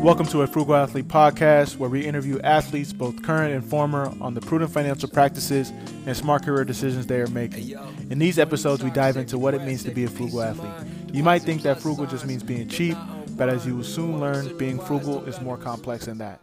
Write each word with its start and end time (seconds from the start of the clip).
Welcome 0.00 0.24
to 0.28 0.40
a 0.40 0.46
Frugal 0.46 0.76
Athlete 0.76 1.08
podcast 1.08 1.76
where 1.76 1.90
we 1.90 2.06
interview 2.06 2.40
athletes, 2.40 2.90
both 2.90 3.22
current 3.22 3.52
and 3.52 3.62
former, 3.62 4.10
on 4.22 4.32
the 4.32 4.40
prudent 4.40 4.72
financial 4.72 5.10
practices 5.10 5.74
and 6.06 6.16
smart 6.16 6.42
career 6.42 6.64
decisions 6.64 7.06
they 7.06 7.20
are 7.20 7.26
making. 7.26 7.76
In 8.08 8.18
these 8.18 8.38
episodes, 8.38 8.82
we 8.82 8.88
dive 8.88 9.18
into 9.18 9.36
what 9.38 9.52
it 9.52 9.62
means 9.62 9.84
to 9.84 9.90
be 9.90 10.04
a 10.04 10.08
frugal 10.08 10.40
athlete. 10.40 10.72
You 11.12 11.22
might 11.22 11.42
think 11.42 11.60
that 11.62 11.82
frugal 11.82 12.06
just 12.06 12.24
means 12.24 12.42
being 12.42 12.66
cheap, 12.66 12.96
but 13.32 13.50
as 13.50 13.66
you 13.66 13.76
will 13.76 13.84
soon 13.84 14.18
learn, 14.18 14.56
being 14.56 14.78
frugal 14.78 15.22
is 15.26 15.38
more 15.42 15.58
complex 15.58 16.06
than 16.06 16.16
that. 16.16 16.40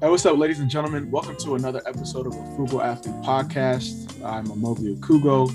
Hey, 0.00 0.08
what's 0.08 0.24
up, 0.24 0.38
ladies 0.38 0.60
and 0.60 0.70
gentlemen? 0.70 1.10
Welcome 1.10 1.36
to 1.40 1.56
another 1.56 1.82
episode 1.84 2.26
of 2.26 2.32
a 2.32 2.56
Frugal 2.56 2.80
Athlete 2.80 3.16
podcast. 3.16 4.24
I'm 4.24 4.46
Amobi 4.46 4.98
Okugo. 4.98 5.50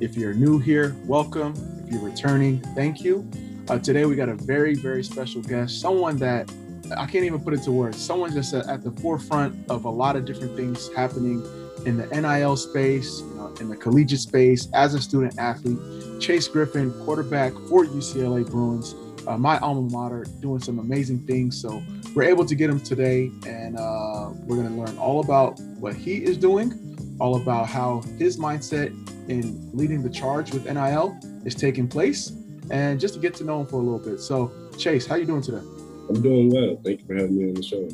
If 0.00 0.16
you're 0.16 0.34
new 0.34 0.60
here, 0.60 0.94
welcome. 1.04 1.54
If 1.84 1.92
you're 1.92 2.00
returning, 2.00 2.60
thank 2.76 3.00
you. 3.00 3.28
Uh, 3.68 3.78
today 3.78 4.06
we 4.06 4.16
got 4.16 4.30
a 4.30 4.34
very, 4.34 4.74
very 4.74 5.04
special 5.04 5.42
guest, 5.42 5.78
someone 5.78 6.16
that 6.16 6.50
I 6.96 7.04
can't 7.04 7.26
even 7.26 7.38
put 7.38 7.52
into 7.52 7.70
words. 7.70 8.02
Someone 8.02 8.32
just 8.32 8.54
at 8.54 8.82
the 8.82 8.90
forefront 8.92 9.70
of 9.70 9.84
a 9.84 9.90
lot 9.90 10.16
of 10.16 10.24
different 10.24 10.56
things 10.56 10.88
happening 10.94 11.44
in 11.84 11.98
the 11.98 12.06
NIL 12.06 12.56
space, 12.56 13.20
you 13.20 13.34
know, 13.34 13.54
in 13.60 13.68
the 13.68 13.76
collegiate 13.76 14.20
space, 14.20 14.68
as 14.72 14.94
a 14.94 15.02
student 15.02 15.38
athlete. 15.38 15.78
Chase 16.18 16.48
Griffin, 16.48 16.92
quarterback 17.04 17.52
for 17.68 17.84
UCLA 17.84 18.48
Bruins, 18.50 18.94
uh, 19.26 19.36
my 19.36 19.58
alma 19.58 19.82
mater, 19.82 20.24
doing 20.40 20.60
some 20.60 20.78
amazing 20.78 21.26
things. 21.26 21.60
So 21.60 21.82
we're 22.14 22.22
able 22.22 22.46
to 22.46 22.54
get 22.54 22.70
him 22.70 22.80
today, 22.80 23.30
and 23.46 23.76
uh, 23.76 24.30
we're 24.46 24.56
going 24.56 24.68
to 24.68 24.82
learn 24.82 24.96
all 24.96 25.20
about 25.20 25.60
what 25.78 25.94
he 25.94 26.24
is 26.24 26.38
doing, 26.38 27.16
all 27.20 27.36
about 27.36 27.68
how 27.68 28.00
his 28.18 28.38
mindset 28.38 28.88
in 29.28 29.68
leading 29.74 30.02
the 30.02 30.08
charge 30.08 30.54
with 30.54 30.64
NIL 30.64 31.18
is 31.44 31.54
taking 31.54 31.86
place, 31.86 32.32
and 32.70 33.00
just 33.00 33.14
to 33.14 33.20
get 33.20 33.34
to 33.36 33.44
know 33.44 33.60
him 33.60 33.66
for 33.66 33.76
a 33.76 33.82
little 33.82 33.98
bit. 33.98 34.20
So, 34.20 34.52
Chase, 34.76 35.06
how 35.06 35.16
you 35.16 35.24
doing 35.24 35.42
today? 35.42 35.62
I'm 36.08 36.22
doing 36.22 36.50
well. 36.50 36.80
Thank 36.84 37.00
you 37.00 37.06
for 37.06 37.14
having 37.14 37.36
me 37.36 37.48
on 37.48 37.54
the 37.54 37.62
show. 37.62 37.88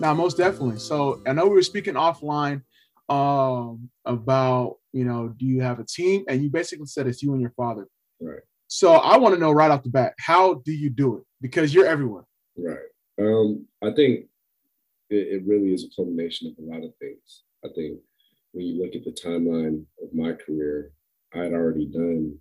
Now, 0.00 0.12
most 0.14 0.36
definitely. 0.36 0.78
So, 0.78 1.22
I 1.26 1.32
know 1.32 1.44
we 1.44 1.54
were 1.54 1.62
speaking 1.62 1.94
offline 1.94 2.62
um, 3.08 3.88
about, 4.04 4.76
you 4.92 5.04
know, 5.04 5.28
do 5.28 5.46
you 5.46 5.62
have 5.62 5.78
a 5.78 5.84
team? 5.84 6.24
And 6.28 6.42
you 6.42 6.50
basically 6.50 6.86
said 6.86 7.06
it's 7.06 7.22
you 7.22 7.32
and 7.32 7.40
your 7.40 7.52
father. 7.56 7.88
Right. 8.20 8.40
So, 8.68 8.94
I 8.94 9.16
want 9.16 9.34
to 9.34 9.40
know 9.40 9.52
right 9.52 9.70
off 9.70 9.82
the 9.82 9.90
bat, 9.90 10.14
how 10.18 10.54
do 10.64 10.72
you 10.72 10.90
do 10.90 11.16
it? 11.18 11.24
Because 11.40 11.72
you're 11.72 11.86
everywhere. 11.86 12.24
Right. 12.56 12.78
Um, 13.18 13.66
I 13.82 13.92
think 13.92 14.26
it, 15.10 15.40
it 15.40 15.42
really 15.46 15.72
is 15.72 15.84
a 15.84 15.94
culmination 15.94 16.48
of 16.48 16.62
a 16.62 16.68
lot 16.68 16.84
of 16.84 16.92
things. 17.00 17.42
I 17.64 17.68
think 17.74 17.98
when 18.52 18.66
you 18.66 18.82
look 18.82 18.94
at 18.94 19.04
the 19.04 19.12
timeline 19.12 19.84
of 20.02 20.12
my 20.14 20.32
career, 20.32 20.92
I 21.34 21.38
had 21.38 21.52
already 21.52 21.86
done 21.86 22.38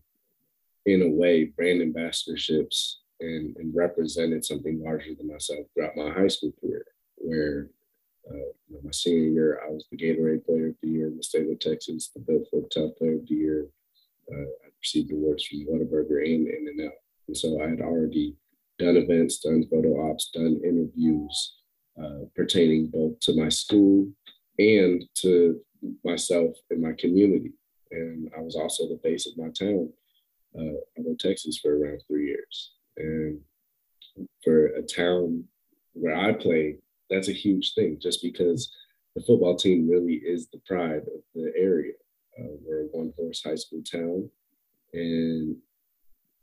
in 0.85 1.01
a 1.01 1.09
way, 1.09 1.45
brand 1.45 1.81
ambassadorships 1.81 2.95
and, 3.19 3.55
and 3.57 3.75
represented 3.75 4.45
something 4.45 4.81
larger 4.83 5.11
than 5.17 5.27
myself 5.27 5.65
throughout 5.73 5.95
my 5.95 6.11
high 6.11 6.27
school 6.27 6.53
career, 6.61 6.85
where 7.15 7.69
uh, 8.29 8.51
my 8.83 8.91
senior 8.91 9.29
year, 9.29 9.61
I 9.65 9.71
was 9.71 9.85
the 9.91 9.97
Gatorade 9.97 10.45
Player 10.45 10.67
of 10.67 10.75
the 10.81 10.89
Year 10.89 11.07
in 11.07 11.17
the 11.17 11.23
state 11.23 11.49
of 11.49 11.59
Texas, 11.59 12.11
the 12.13 12.21
Built 12.21 12.47
Ford 12.49 12.65
Tough 12.73 12.95
Player 12.97 13.15
of 13.15 13.27
the 13.27 13.35
Year. 13.35 13.67
Uh, 14.31 14.41
I 14.41 14.69
received 14.79 15.11
awards 15.11 15.45
from 15.45 15.65
Whataburger 15.65 16.23
and 16.25 16.47
In-N-Out. 16.47 16.93
And 17.27 17.37
so 17.37 17.61
I 17.61 17.69
had 17.69 17.81
already 17.81 18.35
done 18.79 18.97
events, 18.97 19.39
done 19.39 19.65
photo 19.69 20.09
ops, 20.09 20.31
done 20.33 20.59
interviews 20.63 21.57
uh, 22.01 22.25
pertaining 22.35 22.87
both 22.87 23.19
to 23.21 23.39
my 23.39 23.49
school 23.49 24.07
and 24.59 25.03
to 25.15 25.59
myself 26.03 26.55
and 26.69 26.81
my 26.81 26.93
community. 26.97 27.53
And 27.91 28.29
I 28.37 28.41
was 28.41 28.55
also 28.55 28.87
the 28.87 28.99
face 29.03 29.27
of 29.27 29.37
my 29.37 29.49
town 29.49 29.89
uh, 30.57 30.77
I 30.97 30.97
went 30.97 31.19
Texas 31.19 31.57
for 31.57 31.77
around 31.77 32.01
three 32.07 32.27
years. 32.27 32.71
And 32.97 33.39
for 34.43 34.67
a 34.67 34.81
town 34.81 35.43
where 35.93 36.15
I 36.15 36.33
play, 36.33 36.77
that's 37.09 37.29
a 37.29 37.33
huge 37.33 37.73
thing 37.73 37.99
just 38.01 38.21
because 38.21 38.71
the 39.15 39.21
football 39.21 39.55
team 39.55 39.89
really 39.89 40.15
is 40.15 40.47
the 40.47 40.61
pride 40.65 41.03
of 41.03 41.21
the 41.33 41.51
area. 41.57 41.93
Uh, 42.37 42.55
we're 42.65 42.83
a 42.83 42.87
one 42.91 43.13
horse 43.17 43.41
high 43.43 43.55
school 43.55 43.81
town, 43.89 44.29
and 44.93 45.55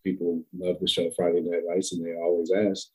people 0.02 0.42
love 0.56 0.76
the 0.80 0.88
show 0.88 1.10
Friday 1.10 1.42
Night 1.42 1.64
Lights, 1.68 1.92
and 1.92 2.04
they 2.04 2.14
always 2.14 2.50
ask, 2.50 2.88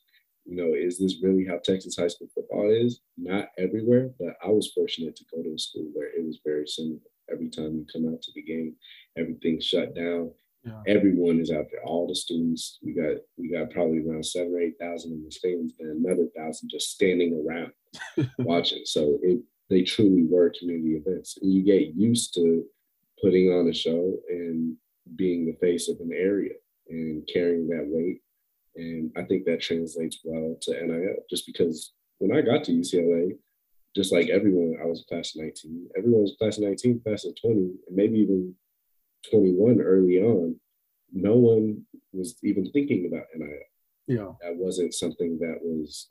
you 0.46 0.56
know, 0.56 0.74
is 0.74 0.97
this 0.97 1.22
really 1.22 1.46
how 1.46 1.58
Texas 1.58 1.96
high 1.96 2.08
school 2.08 2.28
football 2.34 2.72
is? 2.72 3.02
Not 3.18 3.50
everywhere, 3.58 4.09
but 4.19 4.36
I 4.44 4.47
was 4.47 4.72
fortunate 4.74 5.16
to 5.18 5.25
go 5.31 5.44
to 5.44 5.53
a 5.53 5.59
school 5.59 5.90
where 5.94 6.08
it 6.08 6.25
was 6.25 6.40
very 6.44 6.68
similar. 6.68 7.00
Every 7.31 7.50
time 7.50 7.75
you 7.75 7.86
come 7.92 8.12
out 8.12 8.22
to 8.24 8.31
the 8.34 8.42
game, 8.42 8.75
everything's 9.18 9.66
shut 9.66 9.94
down. 9.94 10.31
Yeah. 10.68 10.96
Everyone 10.96 11.40
is 11.40 11.52
out 11.52 11.66
there. 11.72 11.84
All 11.84 12.08
the 12.08 12.16
students. 12.16 12.80
We 12.84 12.94
got 12.94 13.18
we 13.38 13.52
got 13.52 13.72
probably 13.72 14.04
around 14.06 14.26
seven 14.26 14.54
or 14.54 14.60
eight 14.60 14.76
thousand 14.80 15.14
in 15.14 15.24
the 15.24 15.32
stands, 15.32 15.74
and 15.80 16.06
another 16.06 16.28
thousand 16.36 16.70
just 16.70 16.92
standing 16.92 17.44
around 17.46 17.72
watching. 18.40 18.82
So 18.86 19.18
it 19.22 19.40
they 19.70 19.84
truly 19.84 20.26
were 20.30 20.54
community 20.58 20.96
events, 20.96 21.38
and 21.42 21.52
you 21.52 21.64
get 21.64 21.96
used 21.96 22.34
to 22.36 22.64
putting 23.22 23.52
on 23.52 23.68
a 23.68 23.74
show 23.74 24.14
and 24.30 24.76
being 25.16 25.46
the 25.46 25.58
face 25.60 25.90
of 25.90 26.00
an 26.00 26.12
area 26.14 26.54
and 26.90 27.28
carrying 27.32 27.68
that 27.70 27.86
weight. 27.88 28.22
And 28.76 29.12
I 29.18 29.24
think 29.24 29.46
that 29.46 29.62
translates 29.62 30.20
well 30.24 30.58
to 30.62 30.86
NIL, 30.86 31.16
just 31.30 31.46
because 31.46 31.94
when 32.20 32.36
I 32.36 32.42
got 32.42 32.64
to 32.66 32.72
UCLA, 32.72 33.32
just 33.96 34.12
like 34.12 34.30
everyone, 34.30 34.78
I 34.82 34.86
was 34.86 35.04
class 35.10 35.36
of 35.36 35.42
19. 35.42 35.90
Everyone 35.98 36.22
was 36.22 36.36
class 36.38 36.58
of 36.58 36.64
19, 36.64 37.02
class 37.02 37.26
of 37.26 37.34
20, 37.42 37.56
and 37.56 37.74
maybe 37.90 38.20
even 38.20 38.54
21 39.30 39.82
early 39.82 40.20
on, 40.22 40.60
no 41.14 41.36
one 41.36 41.86
was 42.14 42.36
even 42.44 42.70
thinking 42.72 43.08
about 43.08 43.28
NIL. 43.36 43.50
Yeah. 44.08 44.32
That 44.42 44.58
wasn't 44.58 44.94
something 44.94 45.38
that 45.40 45.60
was, 45.62 46.10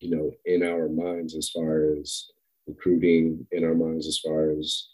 you 0.00 0.14
know, 0.14 0.30
in 0.44 0.62
our 0.62 0.88
minds 0.88 1.34
as 1.34 1.50
far 1.50 1.92
as 1.98 2.30
recruiting, 2.66 3.46
in 3.52 3.64
our 3.64 3.74
minds 3.74 4.06
as 4.06 4.18
far 4.18 4.50
as 4.50 4.88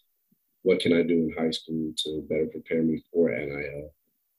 what 0.63 0.81
can 0.81 0.93
I 0.93 1.03
do 1.03 1.15
in 1.15 1.35
high 1.37 1.51
school 1.51 1.93
to 2.05 2.27
better 2.29 2.47
prepare 2.47 2.83
me 2.83 3.03
for 3.13 3.31
NIL. 3.31 3.91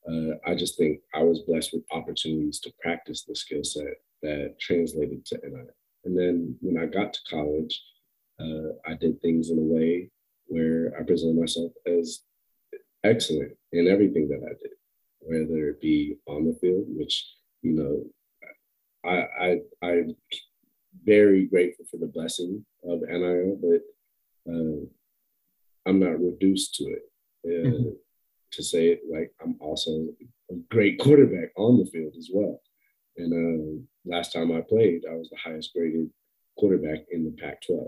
Uh, 0.08 0.36
I 0.46 0.56
just 0.56 0.78
think 0.78 1.00
I 1.14 1.24
was 1.24 1.40
blessed 1.40 1.74
with 1.74 1.84
opportunities 1.92 2.60
to 2.62 2.74
practice 2.82 3.24
the 3.24 3.36
skill 3.36 3.64
set 3.64 3.96
that 4.22 4.56
translated 4.60 5.26
to 5.28 5.40
NIL. 5.44 5.68
And 6.06 6.18
then 6.18 6.58
when 6.62 6.82
I 6.82 6.86
got 6.86 7.14
to 7.14 7.20
college, 7.30 7.82
uh, 8.40 8.74
I 8.86 8.96
did 8.96 9.22
things 9.22 9.50
in 9.50 9.58
a 9.58 9.62
way 9.62 10.10
where 10.48 10.94
I 11.00 11.04
presented 11.04 11.38
myself 11.38 11.72
as 11.86 12.22
excellent 13.04 13.54
in 13.72 13.88
everything 13.88 14.28
that 14.30 14.42
I 14.44 14.54
did, 14.62 14.72
whether 15.20 15.70
it 15.70 15.82
be 15.82 16.18
on 16.28 16.46
the 16.46 16.58
field, 16.60 16.86
which, 16.90 17.28
you 17.62 17.74
know, 17.74 18.04
I, 19.06 19.28
I, 19.42 19.58
I'm 19.86 20.16
very 21.04 21.46
grateful 21.46 21.86
for 21.90 21.98
the 21.98 22.08
blessing 22.08 22.66
of 22.84 23.02
NIL, 23.02 23.60
but 23.62 24.52
uh, 24.52 24.86
I'm 25.86 26.00
not 26.00 26.20
reduced 26.22 26.76
to 26.76 26.86
it. 26.86 27.04
Uh, 27.46 27.68
mm-hmm. 27.70 27.90
To 28.54 28.64
say 28.64 28.90
it 28.90 29.02
like 29.12 29.32
I'm 29.42 29.56
also 29.60 30.08
a 30.52 30.56
great 30.70 31.00
quarterback 31.00 31.50
on 31.58 31.80
the 31.80 31.88
field 31.88 32.14
as 32.16 32.30
well. 32.32 32.62
And 33.18 33.34
uh, 33.34 33.82
last 34.06 34.32
time 34.32 34.52
I 34.52 34.62
played, 34.62 35.02
I 35.10 35.16
was 35.16 35.30
the 35.30 35.38
highest 35.44 35.74
graded 35.76 36.10
quarterback 36.58 37.00
in 37.12 37.26
the 37.26 37.32
Pac 37.32 37.62
12. 37.66 37.88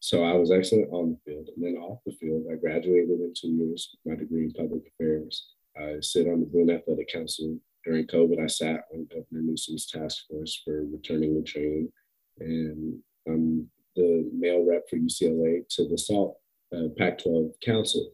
So 0.00 0.24
I 0.24 0.32
was 0.34 0.50
excellent 0.50 0.92
on 0.92 1.10
the 1.10 1.18
field. 1.24 1.48
And 1.54 1.64
then 1.64 1.82
off 1.82 2.00
the 2.06 2.12
field, 2.12 2.44
I 2.50 2.56
graduated 2.56 3.20
in 3.20 3.32
two 3.34 3.48
years 3.48 3.90
with 4.04 4.12
my 4.12 4.18
degree 4.18 4.44
in 4.44 4.52
public 4.52 4.82
affairs. 4.86 5.48
I 5.76 5.96
sit 6.00 6.28
on 6.28 6.40
the 6.40 6.46
Bruin 6.46 6.70
Athletic 6.70 7.08
Council. 7.08 7.58
During 7.84 8.06
COVID, 8.06 8.42
I 8.42 8.46
sat 8.46 8.84
on 8.92 9.08
Governor 9.10 9.42
Newsom's 9.42 9.86
task 9.86 10.24
force 10.28 10.60
for 10.64 10.84
returning 10.84 11.34
the 11.34 11.42
train. 11.42 11.90
And 12.38 13.00
I'm 13.26 13.68
the 13.96 14.30
male 14.32 14.64
rep 14.64 14.88
for 14.88 14.96
UCLA 14.96 15.68
to 15.70 15.88
the 15.88 15.98
SALT 15.98 16.36
uh, 16.74 16.88
Pac 16.96 17.18
12 17.18 17.52
Council. 17.64 18.12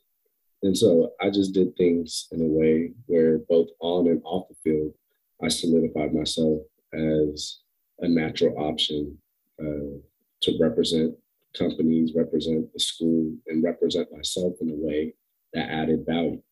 And 0.62 0.76
so 0.76 1.12
I 1.20 1.28
just 1.28 1.52
did 1.52 1.76
things 1.76 2.28
in 2.32 2.40
a 2.40 2.46
way 2.46 2.92
where 3.06 3.38
both 3.38 3.68
on 3.80 4.08
and 4.08 4.22
off 4.24 4.48
the 4.48 4.56
field, 4.64 4.94
I 5.42 5.48
solidified 5.48 6.14
myself 6.14 6.62
as 6.94 7.58
a 8.00 8.08
natural 8.08 8.56
option 8.58 9.18
uh, 9.60 10.00
to 10.42 10.58
represent 10.58 11.14
companies, 11.56 12.12
represent 12.14 12.72
the 12.72 12.80
school, 12.80 13.32
and 13.46 13.62
represent 13.62 14.12
myself 14.12 14.54
in 14.60 14.70
a 14.70 14.74
way 14.74 15.14
that 15.52 15.70
added 15.70 16.04
value. 16.06 16.42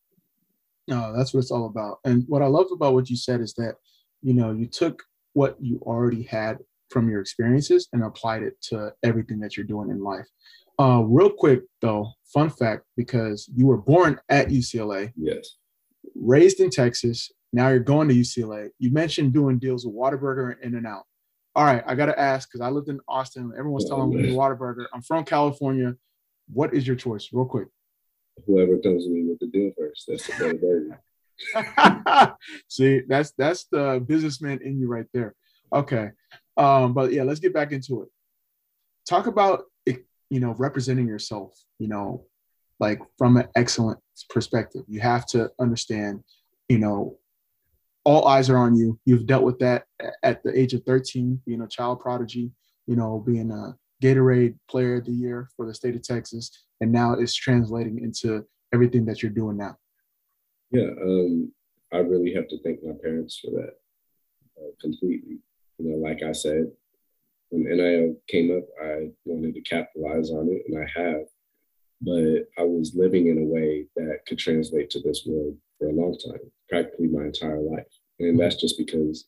No, 0.87 1.15
that's 1.15 1.33
what 1.33 1.41
it's 1.41 1.51
all 1.51 1.65
about. 1.65 1.99
And 2.03 2.23
what 2.27 2.41
I 2.41 2.47
love 2.47 2.67
about 2.71 2.93
what 2.93 3.09
you 3.09 3.15
said 3.15 3.41
is 3.41 3.53
that, 3.55 3.75
you 4.21 4.33
know, 4.33 4.51
you 4.51 4.67
took 4.67 5.03
what 5.33 5.57
you 5.59 5.79
already 5.83 6.23
had 6.23 6.59
from 6.89 7.09
your 7.09 7.21
experiences 7.21 7.87
and 7.93 8.03
applied 8.03 8.43
it 8.43 8.61
to 8.61 8.93
everything 9.03 9.39
that 9.39 9.57
you're 9.57 9.65
doing 9.65 9.89
in 9.89 10.03
life. 10.03 10.27
Uh, 10.79 11.03
real 11.05 11.29
quick 11.29 11.61
though, 11.81 12.11
fun 12.25 12.49
fact 12.49 12.83
because 12.97 13.49
you 13.55 13.65
were 13.65 13.77
born 13.77 14.19
at 14.29 14.49
UCLA. 14.49 15.11
Yes. 15.15 15.55
Raised 16.15 16.59
in 16.59 16.69
Texas. 16.69 17.31
Now 17.51 17.69
you're 17.69 17.79
going 17.79 18.09
to 18.09 18.15
UCLA. 18.15 18.69
You 18.79 18.91
mentioned 18.91 19.33
doing 19.33 19.59
deals 19.59 19.85
with 19.85 19.95
Whataburger 19.95 20.53
and 20.53 20.75
In-N-Out 20.75 21.05
all 21.55 21.65
right, 21.65 21.83
I 21.85 21.95
got 21.95 22.07
to 22.07 22.19
ask 22.19 22.49
because 22.49 22.61
I 22.61 22.69
lived 22.69 22.89
in 22.89 22.99
Austin. 23.07 23.53
Everyone's 23.57 23.87
telling 23.87 24.09
me 24.09 24.23
the 24.23 24.35
Whataburger. 24.35 24.85
I'm 24.93 25.01
from 25.01 25.23
California. 25.23 25.95
What 26.51 26.73
is 26.73 26.87
your 26.87 26.95
choice, 26.95 27.29
real 27.31 27.45
quick? 27.45 27.67
Whoever 28.47 28.77
comes 28.79 29.05
to 29.05 29.11
me 29.11 29.29
with 29.29 29.39
the 29.39 29.47
deal 29.47 29.71
first. 29.77 30.05
That's 30.07 30.25
the 30.25 30.33
better 30.33 30.55
burger. 30.55 32.37
See, 32.67 33.01
that's 33.07 33.31
that's 33.37 33.65
the 33.65 34.03
businessman 34.05 34.59
in 34.63 34.79
you 34.79 34.87
right 34.87 35.05
there. 35.13 35.35
Okay. 35.71 36.09
Um, 36.57 36.93
but 36.93 37.13
yeah, 37.13 37.23
let's 37.23 37.39
get 37.39 37.53
back 37.53 37.71
into 37.71 38.01
it. 38.03 38.09
Talk 39.07 39.27
about 39.27 39.65
you 40.33 40.39
know 40.39 40.55
representing 40.57 41.07
yourself, 41.07 41.53
you 41.77 41.87
know, 41.87 42.25
like 42.79 42.99
from 43.19 43.37
an 43.37 43.47
excellent 43.55 43.99
perspective. 44.29 44.83
You 44.87 44.99
have 45.01 45.27
to 45.27 45.51
understand, 45.59 46.23
you 46.67 46.79
know, 46.79 47.17
all 48.05 48.27
eyes 48.27 48.49
are 48.49 48.57
on 48.57 48.75
you. 48.75 48.99
You've 49.05 49.25
dealt 49.25 49.43
with 49.43 49.59
that 49.59 49.85
at 50.23 50.43
the 50.43 50.57
age 50.57 50.73
of 50.73 50.83
13, 50.83 51.41
being 51.45 51.61
a 51.61 51.67
child 51.67 51.99
prodigy, 51.99 52.51
you 52.87 52.95
know, 52.95 53.23
being 53.25 53.51
a 53.51 53.75
Gatorade 54.03 54.55
player 54.69 54.97
of 54.97 55.05
the 55.05 55.11
year 55.11 55.49
for 55.55 55.65
the 55.65 55.73
state 55.73 55.95
of 55.95 56.03
Texas. 56.03 56.51
And 56.81 56.91
now 56.91 57.13
it's 57.13 57.33
translating 57.33 57.99
into 58.03 58.45
everything 58.73 59.05
that 59.05 59.21
you're 59.21 59.31
doing 59.31 59.57
now. 59.57 59.77
Yeah, 60.71 60.89
um, 61.01 61.51
I 61.93 61.97
really 61.97 62.33
have 62.33 62.47
to 62.49 62.61
thank 62.63 62.83
my 62.83 62.93
parents 63.01 63.39
for 63.39 63.51
that 63.51 63.75
uh, 64.57 64.71
completely. 64.81 65.37
You 65.77 65.89
know, 65.89 65.97
like 65.97 66.23
I 66.23 66.31
said, 66.31 66.71
when 67.49 67.63
NIL 67.65 68.15
came 68.27 68.55
up, 68.57 68.63
I 68.83 69.11
wanted 69.25 69.53
to 69.53 69.61
capitalize 69.61 70.31
on 70.31 70.49
it, 70.49 70.63
and 70.67 70.83
I 70.83 70.99
have. 70.99 71.25
But 72.01 72.47
I 72.57 72.63
was 72.63 72.95
living 72.95 73.27
in 73.27 73.37
a 73.37 73.45
way 73.45 73.85
that 73.95 74.25
could 74.27 74.39
translate 74.39 74.89
to 74.89 74.99
this 74.99 75.23
world 75.25 75.55
for 75.77 75.87
a 75.87 75.93
long 75.93 76.17
time, 76.17 76.51
practically 76.69 77.07
my 77.07 77.25
entire 77.25 77.59
life. 77.59 77.87
And 78.19 78.39
that's 78.39 78.55
just 78.55 78.77
because, 78.77 79.25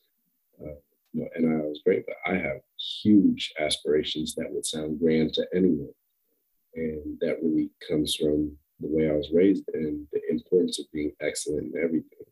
uh, 0.62 0.76
you 1.14 1.22
know, 1.22 1.30
NIL 1.38 1.72
is 1.72 1.82
great, 1.86 2.06
but 2.06 2.16
I 2.26 2.38
have 2.38 2.62
huge 3.02 3.54
aspirations 3.60 4.36
that 4.36 4.52
would 4.52 4.66
sound 4.66 5.00
grand 5.00 5.34
to 5.34 5.48
anyone. 5.54 5.94
And 6.76 7.18
that 7.22 7.42
really 7.42 7.70
comes 7.88 8.16
from 8.16 8.58
the 8.80 8.88
way 8.88 9.10
I 9.10 9.14
was 9.14 9.32
raised 9.34 9.64
and 9.74 10.06
the 10.12 10.22
importance 10.30 10.80
of 10.80 10.92
being 10.92 11.12
excellent 11.22 11.74
in 11.74 11.82
everything. 11.82 12.26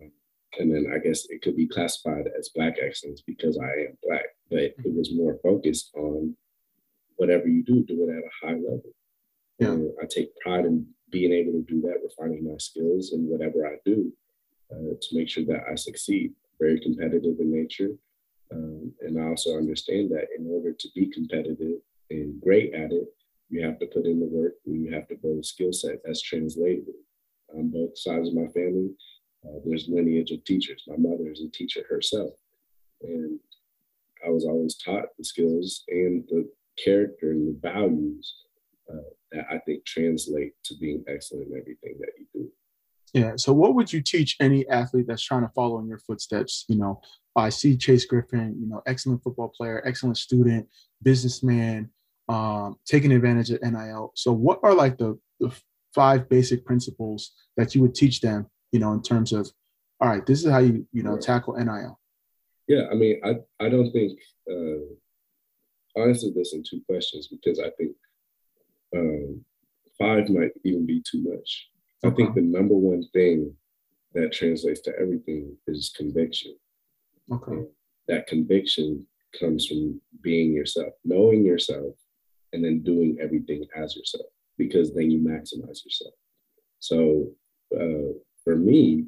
Um, 0.00 0.12
and 0.58 0.74
then 0.74 0.92
I 0.94 0.98
guess 0.98 1.26
it 1.30 1.42
could 1.42 1.56
be 1.56 1.66
classified 1.66 2.28
as 2.38 2.50
Black 2.54 2.76
excellence 2.80 3.22
because 3.26 3.58
I 3.58 3.88
am 3.88 3.98
Black, 4.02 4.24
but 4.50 4.60
it 4.60 4.94
was 4.94 5.14
more 5.14 5.38
focused 5.42 5.90
on 5.96 6.36
whatever 7.16 7.48
you 7.48 7.62
do, 7.62 7.82
do 7.84 8.08
it 8.08 8.12
at 8.12 8.22
a 8.22 8.46
high 8.46 8.58
level. 8.58 8.92
Yeah. 9.58 9.68
And 9.68 9.90
I 10.02 10.06
take 10.06 10.36
pride 10.36 10.66
in 10.66 10.86
being 11.10 11.32
able 11.32 11.52
to 11.52 11.62
do 11.62 11.80
that, 11.82 12.00
refining 12.02 12.44
my 12.44 12.56
skills 12.58 13.12
in 13.12 13.28
whatever 13.28 13.66
I 13.66 13.76
do 13.84 14.12
uh, 14.72 14.94
to 15.00 15.08
make 15.12 15.28
sure 15.28 15.44
that 15.44 15.64
I 15.70 15.74
succeed. 15.74 16.32
Very 16.58 16.80
competitive 16.80 17.38
in 17.38 17.52
nature. 17.52 17.90
Um, 18.52 18.92
and 19.00 19.20
I 19.20 19.28
also 19.28 19.56
understand 19.56 20.10
that 20.10 20.28
in 20.36 20.46
order 20.48 20.72
to 20.72 20.88
be 20.94 21.06
competitive 21.06 21.80
and 22.10 22.40
great 22.40 22.74
at 22.74 22.92
it, 22.92 23.08
you 23.48 23.64
have 23.64 23.78
to 23.78 23.86
put 23.86 24.06
in 24.06 24.20
the 24.20 24.26
work 24.26 24.54
and 24.66 24.84
you 24.84 24.92
have 24.92 25.06
to 25.08 25.16
build 25.16 25.38
a 25.38 25.44
skill 25.44 25.72
set 25.72 26.00
that's 26.04 26.22
translatable. 26.22 26.94
On 27.56 27.68
both 27.68 27.96
sides 27.96 28.28
of 28.28 28.34
my 28.34 28.46
family, 28.48 28.90
uh, 29.46 29.58
there's 29.64 29.88
lineage 29.88 30.32
of 30.32 30.44
teachers. 30.44 30.82
My 30.88 30.96
mother 30.96 31.30
is 31.30 31.42
a 31.42 31.48
teacher 31.48 31.84
herself. 31.88 32.34
And 33.02 33.38
I 34.26 34.30
was 34.30 34.44
always 34.44 34.76
taught 34.76 35.16
the 35.16 35.24
skills 35.24 35.84
and 35.88 36.24
the 36.28 36.48
character 36.82 37.30
and 37.30 37.48
the 37.48 37.60
values 37.60 38.34
uh, 38.92 39.10
that 39.32 39.46
I 39.50 39.58
think 39.58 39.84
translate 39.84 40.52
to 40.64 40.74
being 40.80 41.04
excellent 41.08 41.48
in 41.48 41.58
everything 41.58 41.96
that 42.00 42.10
you 42.18 42.26
do. 42.32 42.50
Yeah. 43.12 43.32
So, 43.36 43.52
what 43.52 43.74
would 43.74 43.92
you 43.92 44.02
teach 44.02 44.36
any 44.40 44.68
athlete 44.68 45.06
that's 45.08 45.24
trying 45.24 45.42
to 45.42 45.52
follow 45.54 45.78
in 45.78 45.88
your 45.88 45.98
footsteps? 45.98 46.64
You 46.68 46.76
know, 46.76 47.00
I 47.34 47.48
see 47.48 47.76
Chase 47.76 48.04
Griffin, 48.04 48.56
you 48.58 48.66
know, 48.68 48.82
excellent 48.86 49.22
football 49.22 49.52
player, 49.56 49.82
excellent 49.86 50.18
student, 50.18 50.66
businessman, 51.02 51.90
um, 52.28 52.76
taking 52.84 53.12
advantage 53.12 53.50
of 53.50 53.62
NIL. 53.62 54.12
So, 54.14 54.32
what 54.32 54.60
are 54.62 54.74
like 54.74 54.98
the, 54.98 55.18
the 55.40 55.50
five 55.94 56.28
basic 56.28 56.64
principles 56.64 57.32
that 57.56 57.74
you 57.74 57.82
would 57.82 57.94
teach 57.94 58.20
them, 58.20 58.46
you 58.72 58.78
know, 58.78 58.92
in 58.92 59.02
terms 59.02 59.32
of, 59.32 59.50
all 60.00 60.08
right, 60.08 60.26
this 60.26 60.44
is 60.44 60.50
how 60.50 60.58
you, 60.58 60.86
you 60.92 61.02
know, 61.02 61.16
tackle 61.16 61.54
NIL? 61.54 61.98
Yeah. 62.68 62.82
I 62.90 62.94
mean, 62.94 63.20
I, 63.24 63.36
I 63.64 63.68
don't 63.70 63.90
think, 63.92 64.18
uh, 64.50 64.84
I'll 65.96 66.08
answer 66.08 66.28
this 66.34 66.52
in 66.52 66.62
two 66.62 66.82
questions 66.86 67.28
because 67.28 67.58
I 67.58 67.70
think 67.78 67.96
um, 68.96 69.44
five 69.98 70.28
might 70.28 70.52
even 70.64 70.86
be 70.86 71.02
too 71.10 71.22
much. 71.22 71.68
I 72.04 72.10
think 72.10 72.34
the 72.34 72.42
number 72.42 72.74
one 72.74 73.04
thing 73.12 73.54
that 74.14 74.32
translates 74.32 74.80
to 74.82 74.92
everything 74.98 75.56
is 75.66 75.92
conviction. 75.96 76.56
Okay. 77.32 77.52
And 77.52 77.66
that 78.08 78.26
conviction 78.26 79.06
comes 79.38 79.66
from 79.66 80.00
being 80.22 80.52
yourself, 80.52 80.94
knowing 81.04 81.44
yourself, 81.44 81.94
and 82.52 82.64
then 82.64 82.82
doing 82.82 83.18
everything 83.20 83.66
as 83.76 83.96
yourself, 83.96 84.26
because 84.56 84.94
then 84.94 85.10
you 85.10 85.18
maximize 85.18 85.84
yourself. 85.84 86.14
So 86.78 87.26
uh, 87.74 88.12
for 88.44 88.56
me, 88.56 89.06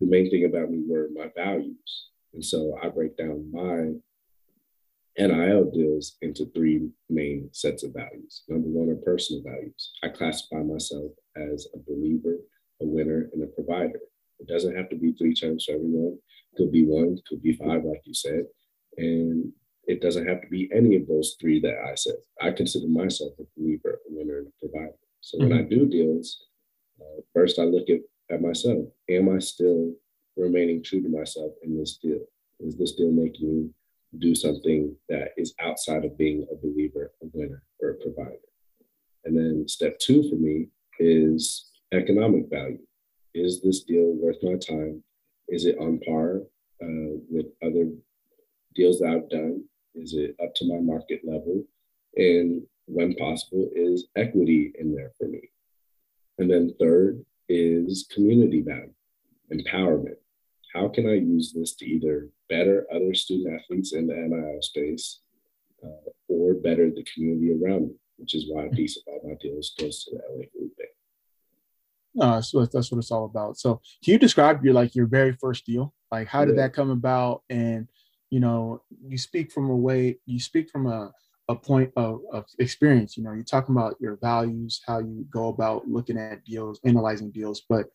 the 0.00 0.06
main 0.06 0.30
thing 0.30 0.44
about 0.44 0.70
me 0.70 0.82
were 0.86 1.08
my 1.12 1.28
values. 1.36 2.08
And 2.32 2.44
so 2.44 2.78
I 2.82 2.88
break 2.88 3.16
down 3.16 3.50
my 3.52 3.92
NIL 5.18 5.70
deals 5.70 6.16
into 6.22 6.46
three 6.54 6.88
main 7.08 7.48
sets 7.52 7.82
of 7.82 7.92
values. 7.92 8.44
Number 8.48 8.68
one 8.68 8.90
are 8.90 9.04
personal 9.04 9.42
values. 9.42 9.92
I 10.02 10.08
classify 10.08 10.62
myself 10.62 11.10
as 11.36 11.66
a 11.74 11.78
believer, 11.78 12.36
a 12.80 12.86
winner, 12.86 13.28
and 13.32 13.42
a 13.42 13.46
provider. 13.46 14.00
It 14.38 14.48
doesn't 14.48 14.76
have 14.76 14.88
to 14.90 14.96
be 14.96 15.12
three 15.12 15.34
terms 15.34 15.64
for 15.64 15.74
everyone. 15.74 16.18
Could 16.56 16.72
be 16.72 16.84
one, 16.84 17.18
could 17.28 17.42
be 17.42 17.52
five, 17.52 17.84
like 17.84 18.02
you 18.04 18.14
said. 18.14 18.44
And 18.96 19.52
it 19.86 20.00
doesn't 20.00 20.26
have 20.26 20.40
to 20.42 20.48
be 20.48 20.70
any 20.74 20.96
of 20.96 21.06
those 21.06 21.36
three 21.40 21.60
that 21.60 21.76
I 21.86 21.94
said. 21.94 22.16
I 22.40 22.52
consider 22.52 22.86
myself 22.86 23.32
a 23.38 23.44
believer, 23.56 24.00
a 24.08 24.14
winner, 24.14 24.38
and 24.38 24.48
a 24.48 24.66
provider. 24.66 24.96
So 25.20 25.38
mm-hmm. 25.38 25.48
when 25.48 25.58
I 25.58 25.62
do 25.62 25.86
deals, 25.86 26.46
uh, 27.00 27.20
first 27.34 27.58
I 27.58 27.64
look 27.64 27.88
at, 27.90 28.00
at 28.30 28.40
myself. 28.40 28.86
Am 29.08 29.28
I 29.28 29.38
still 29.38 29.92
remaining 30.36 30.82
true 30.82 31.02
to 31.02 31.08
myself 31.08 31.52
in 31.62 31.76
this 31.76 31.96
deal? 31.96 32.20
Is 32.60 32.76
this 32.76 32.92
deal 32.92 33.10
making 33.10 33.48
me 33.48 33.70
do 34.18 34.34
something 34.34 34.94
that 35.08 35.28
is 35.36 35.54
outside 35.60 36.04
of 36.04 36.18
being 36.18 36.46
a 36.50 36.56
believer, 36.56 37.12
a 37.22 37.26
winner, 37.32 37.62
or 37.80 37.90
a 37.90 37.94
provider? 37.94 38.38
And 39.24 39.36
then 39.36 39.68
step 39.68 39.98
two 39.98 40.28
for 40.28 40.36
me 40.36 40.68
is 40.98 41.70
economic 41.92 42.48
value. 42.50 42.78
Is 43.34 43.62
this 43.62 43.84
deal 43.84 44.14
worth 44.14 44.42
my 44.42 44.56
time? 44.56 45.02
Is 45.48 45.64
it 45.66 45.78
on 45.78 46.00
par 46.06 46.42
uh, 46.82 47.18
with 47.28 47.46
other 47.62 47.90
deals 48.74 49.00
that 49.00 49.10
I've 49.10 49.30
done? 49.30 49.64
Is 49.94 50.14
it 50.14 50.36
up 50.42 50.54
to 50.56 50.68
my 50.68 50.80
market 50.80 51.20
level? 51.24 51.64
And 52.16 52.62
when 52.86 53.14
possible, 53.14 53.68
is 53.74 54.08
equity 54.16 54.72
in 54.78 54.94
there 54.94 55.12
for 55.18 55.28
me? 55.28 55.50
And 56.38 56.50
then 56.50 56.74
third 56.80 57.24
is 57.48 58.08
community 58.12 58.62
value, 58.62 58.92
empowerment. 59.52 60.16
How 60.74 60.88
can 60.88 61.08
I 61.08 61.14
use 61.14 61.52
this 61.52 61.74
to 61.76 61.86
either 61.86 62.28
better 62.48 62.86
other 62.94 63.14
student 63.14 63.60
athletes 63.60 63.92
in 63.92 64.06
the 64.06 64.14
NIL 64.14 64.62
space 64.62 65.20
uh, 65.84 66.10
or 66.28 66.54
better 66.54 66.90
the 66.90 67.04
community 67.04 67.52
around 67.52 67.88
me? 67.88 67.94
which 68.20 68.34
is 68.34 68.44
why 68.48 68.64
a 68.64 68.70
piece 68.70 68.96
of 68.98 69.02
all 69.06 69.20
my 69.24 69.34
deals 69.40 69.72
goes 69.78 70.04
to 70.04 70.10
the 70.12 70.22
LA 70.30 70.44
Food 70.52 70.70
Bank. 70.76 70.90
Uh, 72.20 72.40
so 72.40 72.66
that's 72.66 72.92
what 72.92 72.98
it's 72.98 73.10
all 73.10 73.24
about. 73.24 73.58
So 73.58 73.80
can 74.04 74.12
you 74.12 74.18
describe 74.18 74.64
your 74.64 74.74
like 74.74 74.94
your 74.94 75.06
very 75.06 75.32
first 75.32 75.64
deal? 75.64 75.94
Like 76.12 76.28
how 76.28 76.44
did 76.44 76.56
yeah. 76.56 76.62
that 76.62 76.74
come 76.74 76.90
about? 76.90 77.42
And 77.48 77.88
you 78.28 78.40
know, 78.40 78.82
you 79.02 79.16
speak 79.16 79.50
from 79.50 79.70
a 79.70 79.76
way, 79.76 80.18
you 80.26 80.38
speak 80.38 80.70
from 80.70 80.86
a, 80.86 81.12
a 81.48 81.56
point 81.56 81.92
of, 81.96 82.20
of 82.32 82.44
experience. 82.58 83.16
You 83.16 83.24
know, 83.24 83.32
you're 83.32 83.42
talking 83.42 83.74
about 83.74 83.96
your 84.00 84.18
values, 84.20 84.82
how 84.86 84.98
you 84.98 85.26
go 85.30 85.48
about 85.48 85.88
looking 85.88 86.18
at 86.18 86.44
deals, 86.44 86.78
analyzing 86.84 87.30
deals, 87.30 87.62
but 87.68 87.86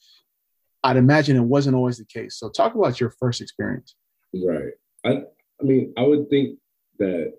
I'd 0.85 0.97
imagine 0.97 1.35
it 1.35 1.41
wasn't 1.41 1.75
always 1.75 1.97
the 1.97 2.05
case. 2.05 2.37
So 2.37 2.49
talk 2.49 2.75
about 2.75 2.99
your 2.99 3.09
first 3.09 3.41
experience. 3.41 3.95
Right. 4.33 4.73
I 5.03 5.23
I 5.59 5.63
mean, 5.63 5.93
I 5.97 6.03
would 6.03 6.29
think 6.29 6.59
that 6.99 7.33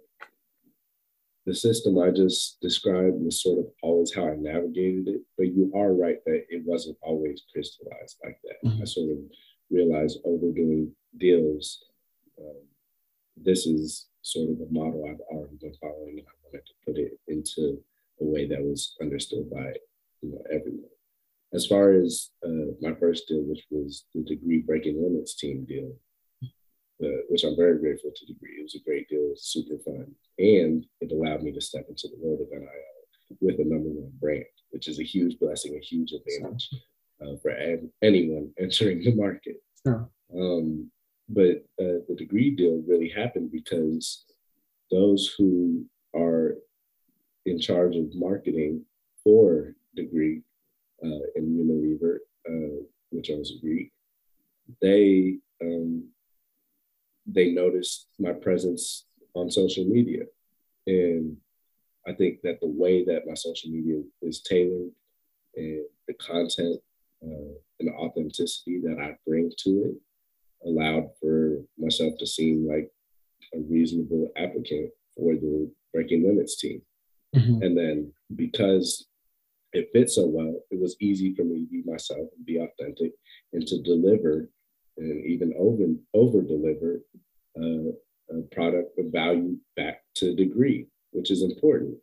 the 1.46 1.54
system 1.54 1.96
I 1.98 2.10
just 2.10 2.60
described 2.60 3.20
was 3.20 3.40
sort 3.40 3.60
of 3.60 3.66
always 3.82 4.12
how 4.12 4.26
I 4.26 4.34
navigated 4.34 5.06
it. 5.06 5.20
But 5.38 5.54
you 5.54 5.70
are 5.76 5.92
right 5.92 6.18
that 6.26 6.44
it 6.48 6.62
wasn't 6.64 6.98
always 7.02 7.42
crystallized 7.52 8.16
like 8.24 8.38
that. 8.42 8.68
Mm-hmm. 8.68 8.82
I 8.82 8.84
sort 8.84 9.10
of 9.12 9.18
realized 9.70 10.18
over 10.24 10.50
doing 10.50 10.90
deals, 11.18 11.84
um, 12.40 12.62
this 13.36 13.66
is 13.66 14.08
sort 14.22 14.50
of 14.50 14.58
the 14.58 14.66
model 14.72 15.06
I've 15.08 15.20
already 15.32 15.56
been 15.56 15.74
following, 15.80 16.18
and 16.18 16.26
I 16.26 16.34
wanted 16.44 16.66
to 16.66 16.72
put 16.84 16.98
it 16.98 17.12
into 17.28 17.80
a 18.20 18.24
way 18.24 18.48
that 18.48 18.60
was 18.60 18.96
understood 19.00 19.48
by 19.48 19.72
you 20.22 20.32
know 20.32 20.42
everyone. 20.50 20.90
As 21.56 21.66
far 21.66 21.92
as 21.92 22.32
uh, 22.44 22.72
my 22.82 22.92
first 23.00 23.28
deal, 23.28 23.42
which 23.42 23.64
was 23.70 24.04
the 24.14 24.22
degree 24.22 24.58
breaking 24.58 25.02
limits 25.02 25.34
team 25.34 25.64
deal, 25.64 25.90
uh, 27.02 27.20
which 27.30 27.44
I'm 27.44 27.56
very 27.56 27.78
grateful 27.78 28.10
to 28.14 28.26
degree. 28.26 28.56
It 28.58 28.62
was 28.62 28.74
a 28.74 28.84
great 28.84 29.08
deal, 29.08 29.32
super 29.36 29.78
fun. 29.82 30.14
And 30.38 30.84
it 31.00 31.12
allowed 31.12 31.42
me 31.42 31.52
to 31.52 31.60
step 31.62 31.86
into 31.88 32.08
the 32.08 32.18
world 32.22 32.42
of 32.42 32.48
NIL 32.50 33.38
with 33.40 33.58
a 33.58 33.64
number 33.64 33.88
one 33.88 34.12
brand, 34.20 34.44
which 34.70 34.86
is 34.86 35.00
a 35.00 35.02
huge 35.02 35.38
blessing, 35.38 35.74
a 35.74 35.84
huge 35.84 36.12
advantage 36.12 36.68
uh, 37.22 37.36
for 37.40 37.52
ad- 37.52 37.88
anyone 38.02 38.50
entering 38.60 39.00
the 39.02 39.14
market. 39.14 39.56
Um, 40.38 40.90
but 41.30 41.64
uh, 41.80 42.04
the 42.06 42.16
degree 42.18 42.50
deal 42.54 42.82
really 42.86 43.08
happened 43.08 43.50
because 43.50 44.26
those 44.90 45.34
who 45.38 45.86
are 46.14 46.56
in 47.46 47.58
charge 47.58 47.96
of 47.96 48.14
marketing 48.14 48.84
for 49.24 49.74
degree 49.94 50.42
uh, 51.04 51.26
in 51.34 51.56
Unilever 51.56 52.18
uh, 52.48 52.82
which 53.10 53.30
I 53.30 53.34
was 53.34 53.52
Greek, 53.60 53.92
they 54.80 55.38
um, 55.62 56.08
they 57.26 57.52
noticed 57.52 58.08
my 58.18 58.32
presence 58.32 59.04
on 59.34 59.50
social 59.50 59.84
media, 59.84 60.24
and 60.86 61.36
I 62.06 62.12
think 62.12 62.40
that 62.42 62.60
the 62.60 62.68
way 62.68 63.04
that 63.04 63.26
my 63.26 63.34
social 63.34 63.70
media 63.70 64.02
is 64.22 64.40
tailored 64.40 64.92
and 65.56 65.84
the 66.06 66.14
content 66.14 66.80
uh, 67.24 67.54
and 67.80 67.88
the 67.88 67.92
authenticity 67.92 68.80
that 68.82 68.98
I 69.00 69.16
bring 69.26 69.50
to 69.64 69.70
it 69.70 69.94
allowed 70.66 71.10
for 71.20 71.62
myself 71.78 72.14
to 72.18 72.26
seem 72.26 72.66
like 72.66 72.90
a 73.54 73.58
reasonable 73.58 74.30
applicant 74.36 74.90
for 75.16 75.34
the 75.34 75.70
breaking 75.92 76.26
limits 76.26 76.56
team. 76.56 76.82
Mm-hmm. 77.34 77.62
And 77.62 77.76
then 77.76 78.12
because 78.34 79.06
it 79.76 79.90
fit 79.92 80.10
so 80.10 80.26
well, 80.26 80.60
it 80.70 80.80
was 80.80 80.96
easy 81.00 81.34
for 81.34 81.44
me 81.44 81.60
to 81.60 81.66
be 81.66 81.82
myself 81.84 82.28
and 82.36 82.46
be 82.46 82.58
authentic 82.58 83.12
and 83.52 83.66
to 83.66 83.82
deliver 83.82 84.50
and 84.98 85.24
even 85.26 85.52
over 85.58 85.84
over 86.14 86.42
deliver 86.42 87.00
uh, 87.60 87.90
a 88.36 88.42
product 88.52 88.98
of 88.98 89.06
value 89.12 89.56
back 89.76 90.02
to 90.14 90.34
degree, 90.34 90.86
which 91.12 91.30
is 91.30 91.42
important. 91.42 91.96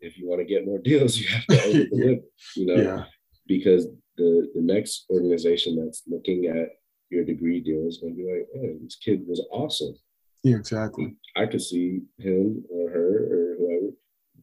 If 0.00 0.18
you 0.18 0.28
want 0.28 0.40
to 0.40 0.44
get 0.44 0.66
more 0.66 0.78
deals, 0.84 1.16
you 1.16 1.28
have 1.28 1.46
to 1.46 1.64
over 1.68 1.84
deliver. 1.84 2.20
You 2.54 2.66
know, 2.66 2.76
yeah. 2.76 3.04
because 3.46 3.86
the 4.16 4.50
the 4.54 4.62
next 4.62 5.06
organization 5.10 5.76
that's 5.76 6.02
looking 6.06 6.46
at 6.46 6.68
your 7.10 7.24
degree 7.24 7.60
deal 7.60 7.86
is 7.86 7.98
going 7.98 8.14
to 8.14 8.22
be 8.22 8.30
like, 8.30 8.46
"Man, 8.54 8.80
this 8.82 8.96
kid 8.96 9.26
was 9.26 9.44
awesome." 9.50 9.94
Yeah, 10.42 10.56
exactly. 10.56 11.16
I 11.34 11.46
could 11.46 11.62
see 11.62 12.02
him 12.18 12.64
or 12.70 12.90
her 12.90 13.08
or 13.32 13.56
whoever 13.58 13.92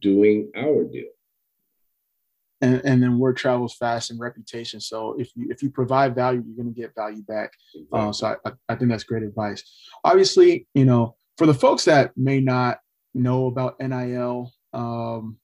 doing 0.00 0.50
our 0.56 0.84
deal. 0.84 1.13
And, 2.64 2.80
and 2.84 3.02
then 3.02 3.18
word 3.18 3.36
travels 3.36 3.74
fast 3.74 4.10
and 4.10 4.18
reputation. 4.18 4.80
So 4.80 5.14
if 5.18 5.30
you 5.36 5.48
if 5.50 5.62
you 5.62 5.68
provide 5.68 6.14
value, 6.14 6.42
you're 6.46 6.56
going 6.56 6.74
to 6.74 6.80
get 6.80 6.94
value 6.94 7.22
back. 7.22 7.52
Uh, 7.92 8.10
so 8.10 8.34
I, 8.44 8.52
I 8.70 8.74
think 8.74 8.90
that's 8.90 9.04
great 9.04 9.22
advice. 9.22 9.62
Obviously, 10.02 10.66
you 10.72 10.86
know, 10.86 11.16
for 11.36 11.46
the 11.46 11.52
folks 11.52 11.84
that 11.84 12.12
may 12.16 12.40
not 12.40 12.78
know 13.12 13.46
about 13.48 13.78
NIL, 13.80 14.50
um, 14.72 15.36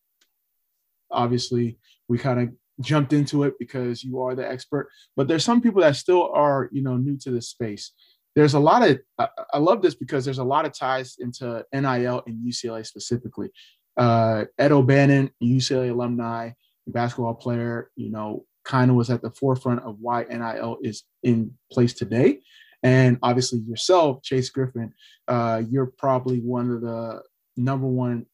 obviously 1.11 1.79
we 2.09 2.17
kind 2.17 2.41
of 2.41 2.49
jumped 2.81 3.13
into 3.13 3.43
it 3.43 3.55
because 3.59 4.03
you 4.03 4.21
are 4.21 4.35
the 4.35 4.49
expert. 4.49 4.89
But 5.15 5.29
there's 5.29 5.45
some 5.45 5.61
people 5.61 5.83
that 5.83 5.97
still 5.97 6.31
are, 6.33 6.71
you 6.73 6.83
know, 6.83 6.97
new 6.97 7.19
to 7.19 7.31
this 7.31 7.49
space. 7.49 7.93
There's 8.35 8.55
a 8.55 8.61
lot 8.61 8.89
of 8.89 8.99
I, 9.19 9.29
I 9.53 9.59
love 9.59 9.83
this 9.83 9.95
because 9.95 10.25
there's 10.25 10.39
a 10.39 10.45
lot 10.45 10.65
of 10.65 10.73
ties 10.73 11.17
into 11.19 11.65
NIL 11.73 12.23
and 12.27 12.47
UCLA 12.47 12.87
specifically. 12.87 13.51
Uh, 13.97 14.47
Ed 14.59 14.73
O'Bannon, 14.73 15.31
UCLA 15.43 15.91
alumni, 15.91 16.53
basketball 16.91 17.35
player, 17.35 17.91
you 17.97 18.11
know, 18.11 18.45
kind 18.65 18.91
of 18.91 18.97
was 18.97 19.11
at 19.11 19.23
the 19.23 19.31
forefront 19.31 19.83
of 19.83 19.97
why 20.01 20.25
NIL 20.25 20.79
is 20.83 21.05
in 21.23 21.53
place 21.73 21.95
today. 21.95 22.41
And 22.83 23.19
obviously, 23.23 23.61
yourself, 23.61 24.23
Chase 24.23 24.51
Griffin, 24.51 24.93
uh, 25.29 25.63
you're 25.69 25.93
probably 25.99 26.39
one 26.41 26.71
of 26.71 26.81
the 26.81 27.23
number 27.57 27.87
one 27.87 28.27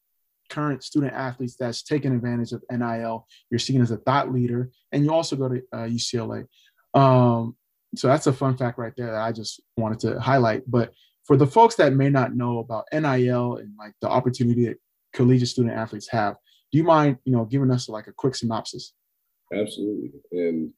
current 0.49 0.83
student 0.83 1.13
athletes 1.13 1.55
that's 1.59 1.83
taking 1.83 2.13
advantage 2.13 2.53
of 2.53 2.63
NIL. 2.71 3.27
You're 3.49 3.59
seen 3.59 3.81
as 3.81 3.91
a 3.91 3.97
thought 3.97 4.31
leader, 4.31 4.69
and 4.91 5.03
you 5.03 5.13
also 5.13 5.35
go 5.35 5.49
to 5.49 5.61
uh, 5.73 5.77
UCLA. 5.85 6.45
Um, 6.93 7.55
so 7.95 8.07
that's 8.07 8.27
a 8.27 8.33
fun 8.33 8.57
fact 8.57 8.77
right 8.77 8.93
there 8.95 9.11
that 9.11 9.21
I 9.21 9.31
just 9.31 9.61
wanted 9.75 9.99
to 10.01 10.19
highlight. 10.19 10.63
But 10.69 10.93
for 11.25 11.35
the 11.35 11.47
folks 11.47 11.75
that 11.75 11.93
may 11.93 12.09
not 12.09 12.35
know 12.35 12.59
about 12.59 12.85
NIL 12.93 13.57
and 13.57 13.73
like 13.77 13.93
the 14.01 14.09
opportunity 14.09 14.65
that 14.65 14.77
collegiate 15.13 15.49
student 15.49 15.75
athletes 15.75 16.09
have, 16.09 16.35
do 16.71 16.77
you 16.77 16.83
mind, 16.83 17.17
you 17.23 17.31
know, 17.31 17.45
giving 17.45 17.71
us 17.71 17.89
like 17.89 18.07
a 18.07 18.13
quick 18.13 18.35
synopsis? 18.35 18.93
Absolutely. 19.53 20.11
And 20.31 20.71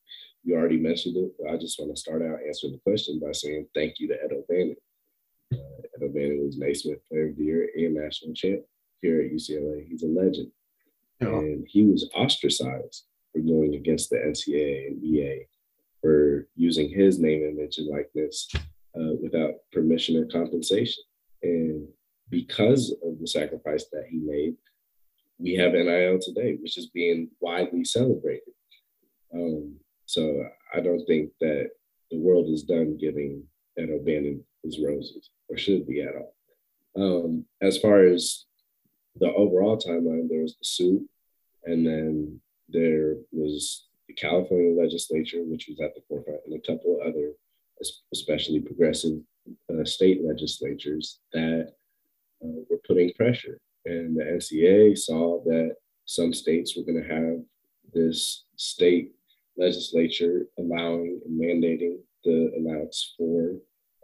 you 0.43 0.55
already 0.55 0.77
mentioned 0.77 1.17
it, 1.17 1.31
but 1.39 1.51
I 1.51 1.57
just 1.57 1.79
want 1.79 1.95
to 1.95 1.99
start 1.99 2.21
out 2.21 2.39
answering 2.45 2.73
the 2.73 2.79
question 2.79 3.19
by 3.19 3.31
saying 3.31 3.67
thank 3.73 3.99
you 3.99 4.07
to 4.07 4.15
Ed 4.23 4.31
O'Bannon. 4.31 4.75
Uh, 5.53 5.57
Ed 5.95 6.03
O'Bannon 6.03 6.45
was 6.45 6.57
Naismith 6.57 6.99
Player 7.09 7.29
of 7.29 7.37
the 7.37 7.43
Year 7.43 7.69
and 7.75 7.95
National 7.95 8.33
Champ 8.33 8.61
here 9.01 9.21
at 9.21 9.31
UCLA. 9.31 9.87
He's 9.87 10.03
a 10.03 10.07
legend. 10.07 10.51
And 11.21 11.67
he 11.67 11.83
was 11.83 12.09
ostracized 12.15 13.05
for 13.33 13.39
going 13.39 13.75
against 13.75 14.09
the 14.09 14.17
NCAA 14.17 14.87
and 14.87 15.03
EA 15.03 15.45
for 16.01 16.47
using 16.55 16.89
his 16.89 17.19
name, 17.19 17.43
image, 17.43 17.77
and 17.77 17.89
likeness 17.89 18.49
uh, 18.95 19.15
without 19.21 19.55
permission 19.73 20.15
or 20.15 20.25
compensation. 20.27 21.03
And 21.43 21.87
because 22.29 22.95
of 23.03 23.19
the 23.19 23.27
sacrifice 23.27 23.85
that 23.91 24.05
he 24.09 24.19
made, 24.19 24.55
we 25.39 25.55
have 25.55 25.71
NIL 25.71 26.19
today, 26.21 26.57
which 26.61 26.77
is 26.77 26.87
being 26.87 27.29
widely 27.39 27.85
celebrated. 27.85 28.53
Um, 29.33 29.75
so 30.05 30.43
I 30.73 30.81
don't 30.81 31.05
think 31.05 31.31
that 31.39 31.69
the 32.11 32.19
world 32.19 32.49
is 32.49 32.63
done 32.63 32.97
giving 32.97 33.43
Ed 33.77 33.89
O'Bannon 33.89 34.43
his 34.63 34.79
roses, 34.79 35.29
or 35.47 35.57
should 35.57 35.87
be 35.87 36.01
at 36.01 36.15
all. 36.15 36.35
Um, 36.95 37.45
as 37.61 37.77
far 37.77 38.03
as 38.03 38.45
the 39.15 39.31
overall 39.33 39.77
timeline, 39.77 40.27
there 40.27 40.41
was 40.41 40.55
the 40.57 40.65
suit, 40.65 41.07
and 41.63 41.85
then 41.85 42.41
there 42.67 43.15
was 43.31 43.85
the 44.07 44.13
California 44.13 44.79
legislature, 44.79 45.43
which 45.43 45.67
was 45.69 45.79
at 45.79 45.95
the 45.95 46.01
forefront, 46.07 46.41
and 46.45 46.55
a 46.55 46.67
couple 46.67 46.99
of 46.99 47.07
other, 47.07 47.31
especially 48.11 48.59
progressive 48.59 49.19
uh, 49.71 49.85
state 49.85 50.21
legislatures 50.25 51.19
that 51.31 51.73
uh, 52.43 52.61
were 52.69 52.79
putting 52.85 53.13
pressure. 53.13 53.59
And 53.85 54.17
the 54.17 54.23
NCAA 54.23 54.97
saw 54.97 55.41
that 55.45 55.75
some 56.05 56.33
states 56.33 56.75
were 56.75 56.83
going 56.83 57.01
to 57.01 57.13
have 57.13 57.39
this 57.93 58.45
state 58.55 59.11
legislature 59.57 60.45
allowing 60.57 61.21
and 61.25 61.39
mandating 61.39 61.97
the 62.23 62.51
allowance 62.57 63.13
for 63.17 63.55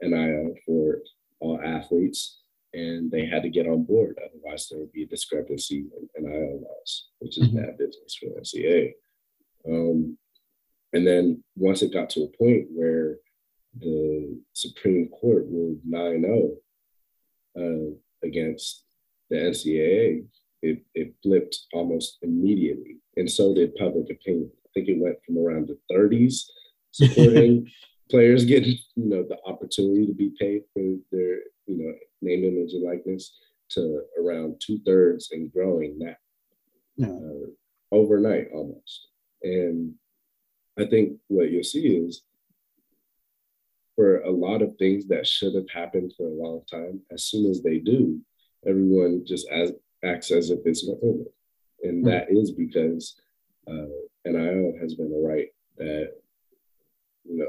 NIL 0.02 0.56
for 0.66 1.00
all 1.40 1.60
athletes 1.64 2.42
and 2.76 3.10
they 3.10 3.26
had 3.26 3.42
to 3.44 3.50
get 3.50 3.68
on 3.68 3.84
board. 3.84 4.20
Otherwise, 4.24 4.68
there 4.68 4.80
would 4.80 4.92
be 4.92 5.04
a 5.04 5.08
discrepancy 5.08 5.86
in 6.18 6.24
NIL 6.26 6.62
laws, 6.62 7.08
which 7.20 7.38
is 7.38 7.48
mm-hmm. 7.48 7.58
bad 7.58 7.78
business 7.78 8.16
for 8.20 8.40
NCAA. 8.40 8.92
Um, 9.68 10.18
and 10.92 11.08
then 11.08 11.44
once 11.56 11.82
it 11.82 11.94
got 11.94 12.10
to 12.12 12.24
a 12.24 12.38
point 12.38 12.68
where 12.72 13.18
the 13.80 14.40
Supreme 14.54 15.08
Court 15.08 15.46
ruled 15.50 15.80
9 15.86 16.22
0 16.22 16.56
uh, 17.58 18.28
against 18.28 18.85
the 19.30 19.38
NCAA, 19.38 20.26
it, 20.62 20.84
it 20.94 21.14
flipped 21.22 21.58
almost 21.74 22.18
immediately. 22.22 22.98
And 23.18 23.30
so 23.30 23.54
did 23.54 23.76
public 23.76 24.10
opinion. 24.10 24.52
I 24.66 24.70
think 24.74 24.90
it 24.90 25.00
went 25.00 25.18
from 25.26 25.38
around 25.38 25.68
the 25.70 25.78
30s 25.94 26.44
supporting 26.92 27.70
players 28.10 28.46
getting 28.46 28.78
you 28.96 29.10
know 29.10 29.24
the 29.28 29.38
opportunity 29.46 30.06
to 30.06 30.14
be 30.14 30.32
paid 30.40 30.62
for 30.74 30.82
their 31.12 31.38
you 31.66 31.78
know 31.78 31.94
name, 32.22 32.44
image, 32.44 32.74
and 32.74 32.84
likeness 32.84 33.36
to 33.72 34.02
around 34.20 34.56
two 34.60 34.80
thirds 34.86 35.30
and 35.32 35.52
growing 35.52 35.98
now 35.98 36.16
yeah. 36.98 37.08
uh, 37.08 37.48
overnight 37.92 38.50
almost. 38.54 39.08
And 39.44 39.94
I 40.80 40.86
think 40.86 41.20
what 41.28 41.52
you'll 41.52 41.64
see 41.64 41.88
is 41.88 42.22
for 43.96 44.22
a 44.22 44.32
lot 44.32 44.62
of 44.62 44.76
things 44.76 45.08
that 45.08 45.26
should 45.26 45.56
have 45.56 45.70
happened 45.74 46.14
for 46.18 46.28
a 46.28 46.34
long 46.34 46.62
time, 46.70 47.02
as 47.12 47.26
soon 47.26 47.50
as 47.50 47.64
they 47.64 47.80
do, 47.80 48.20
everyone 48.68 49.24
just 49.26 49.48
as, 49.50 49.72
acts 50.04 50.32
as 50.32 50.50
if 50.50 50.60
it's 50.66 50.86
normal. 50.86 51.26
And 51.84 52.04
mm-hmm. 52.04 52.10
that 52.10 52.28
is 52.30 52.52
because 52.52 53.20
uh, 53.68 53.88
NIL 54.26 54.74
has 54.80 54.96
been 54.96 55.12
a 55.14 55.28
right 55.28 55.48
that, 55.78 56.12
you 57.24 57.38
know, 57.38 57.48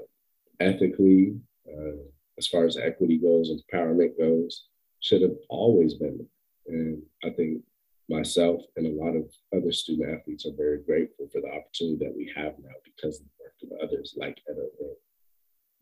ethically, 0.60 1.36
uh, 1.68 1.96
as 2.38 2.46
far 2.46 2.64
as 2.64 2.76
equity 2.76 3.18
goes, 3.18 3.50
and 3.50 3.60
empowerment 3.72 4.18
goes, 4.18 4.66
should 5.00 5.22
have 5.22 5.36
always 5.48 5.94
been. 5.94 6.26
And 6.66 7.02
I 7.24 7.30
think 7.30 7.62
myself 8.08 8.62
and 8.76 8.86
a 8.86 9.02
lot 9.02 9.16
of 9.16 9.30
other 9.56 9.72
student 9.72 10.18
athletes 10.18 10.46
are 10.46 10.56
very 10.56 10.78
grateful 10.78 11.28
for 11.32 11.40
the 11.40 11.48
opportunity 11.48 12.04
that 12.04 12.14
we 12.16 12.32
have 12.36 12.54
now 12.62 12.74
because 12.84 13.20
of 13.20 13.26
the 13.26 13.44
work 13.44 13.54
of 13.62 13.88
others 13.88 14.14
like 14.16 14.40
Ed 14.48 14.56
O'Bannon. 14.58 14.96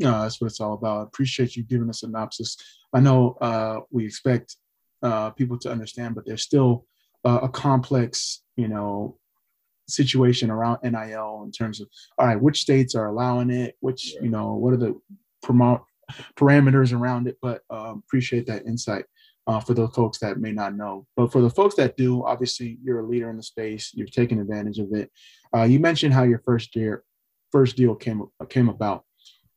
No, 0.00 0.22
that's 0.22 0.40
what 0.40 0.48
it's 0.48 0.60
all 0.60 0.74
about. 0.74 1.00
I 1.00 1.02
appreciate 1.04 1.54
you 1.54 1.62
giving 1.62 1.88
us 1.88 2.02
a 2.02 2.06
synopsis. 2.06 2.56
I 2.92 3.00
know 3.00 3.36
uh, 3.40 3.80
we 3.90 4.04
expect 4.04 4.56
uh, 5.04 5.30
people 5.30 5.58
to 5.58 5.70
understand, 5.70 6.14
but 6.14 6.26
there's 6.26 6.42
still 6.42 6.86
uh, 7.24 7.40
a 7.42 7.48
complex, 7.48 8.42
you 8.56 8.68
know, 8.68 9.18
situation 9.86 10.50
around 10.50 10.78
NIL 10.82 11.42
in 11.44 11.52
terms 11.52 11.80
of 11.80 11.88
all 12.18 12.26
right, 12.26 12.40
which 12.40 12.60
states 12.60 12.94
are 12.94 13.06
allowing 13.06 13.50
it, 13.50 13.76
which 13.80 14.14
you 14.20 14.30
know, 14.30 14.54
what 14.54 14.72
are 14.72 14.78
the 14.78 14.98
promote 15.42 15.82
parameters 16.36 16.92
around 16.92 17.28
it. 17.28 17.36
But 17.40 17.62
um, 17.70 18.02
appreciate 18.06 18.46
that 18.46 18.66
insight 18.66 19.04
uh, 19.46 19.60
for 19.60 19.74
those 19.74 19.94
folks 19.94 20.18
that 20.18 20.38
may 20.38 20.52
not 20.52 20.74
know. 20.74 21.06
But 21.16 21.32
for 21.32 21.42
the 21.42 21.50
folks 21.50 21.74
that 21.76 21.96
do, 21.96 22.24
obviously 22.24 22.78
you're 22.82 23.00
a 23.00 23.06
leader 23.06 23.30
in 23.30 23.36
the 23.36 23.42
space. 23.42 23.92
You're 23.94 24.06
taking 24.06 24.40
advantage 24.40 24.78
of 24.78 24.92
it. 24.92 25.10
Uh, 25.54 25.64
you 25.64 25.78
mentioned 25.80 26.14
how 26.14 26.22
your 26.22 26.40
first 26.40 26.74
year, 26.74 27.04
first 27.52 27.76
deal 27.76 27.94
came 27.94 28.22
came 28.48 28.68
about. 28.68 29.04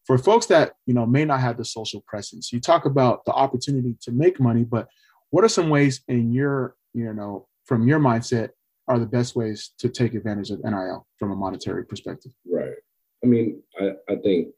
For 0.06 0.18
folks 0.18 0.46
that 0.48 0.74
you 0.86 0.94
know 0.94 1.06
may 1.06 1.26
not 1.26 1.40
have 1.40 1.58
the 1.58 1.66
social 1.66 2.02
presence, 2.08 2.52
you 2.52 2.60
talk 2.60 2.86
about 2.86 3.26
the 3.26 3.34
opportunity 3.34 3.96
to 4.02 4.12
make 4.12 4.40
money, 4.40 4.64
but 4.64 4.88
what 5.30 5.44
are 5.44 5.50
some 5.50 5.70
ways 5.70 6.02
in 6.08 6.32
your 6.32 6.76
you 6.94 7.14
know 7.14 7.48
from 7.66 7.88
your 7.88 8.00
mindset 8.00 8.50
are 8.88 9.00
the 9.00 9.06
best 9.06 9.36
ways 9.36 9.72
to 9.80 9.90
take 9.90 10.14
advantage 10.14 10.50
of 10.50 10.64
NIL 10.64 11.06
from 11.18 11.32
a 11.32 11.36
monetary 11.36 11.86
perspective? 11.86 12.32
Right. 12.50 12.76
I 13.24 13.28
mean, 13.28 13.62
I, 13.80 13.92
I 14.10 14.16
think 14.16 14.50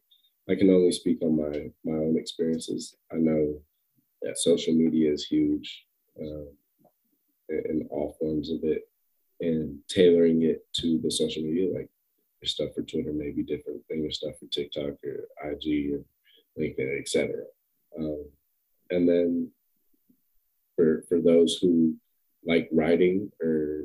I 0.47 0.55
can 0.55 0.69
only 0.69 0.91
speak 0.91 1.19
on 1.21 1.37
my 1.37 1.71
my 1.83 1.97
own 1.97 2.17
experiences. 2.17 2.95
I 3.11 3.15
know 3.15 3.59
that 4.21 4.37
social 4.37 4.73
media 4.73 5.11
is 5.11 5.25
huge 5.25 5.85
in 7.49 7.87
all 7.89 8.15
forms 8.19 8.51
of 8.51 8.63
it, 8.63 8.87
and 9.41 9.79
tailoring 9.87 10.43
it 10.43 10.65
to 10.73 10.99
the 10.99 11.09
social 11.11 11.43
media, 11.43 11.73
like 11.73 11.89
your 12.41 12.47
stuff 12.47 12.69
for 12.75 12.83
Twitter 12.83 13.13
may 13.13 13.31
be 13.31 13.43
different 13.43 13.81
than 13.89 14.01
your 14.01 14.11
stuff 14.11 14.33
for 14.39 14.45
TikTok 14.47 14.95
or 15.03 15.27
IG 15.43 15.93
or 15.93 16.03
LinkedIn, 16.59 16.99
etc. 16.99 17.43
Um, 17.97 18.25
and 18.91 19.07
then 19.07 19.51
for 20.79 21.03
for 21.09 21.19
those 21.19 21.57
who 21.61 21.93
like 22.45 22.69
writing 22.71 23.29
or 23.41 23.83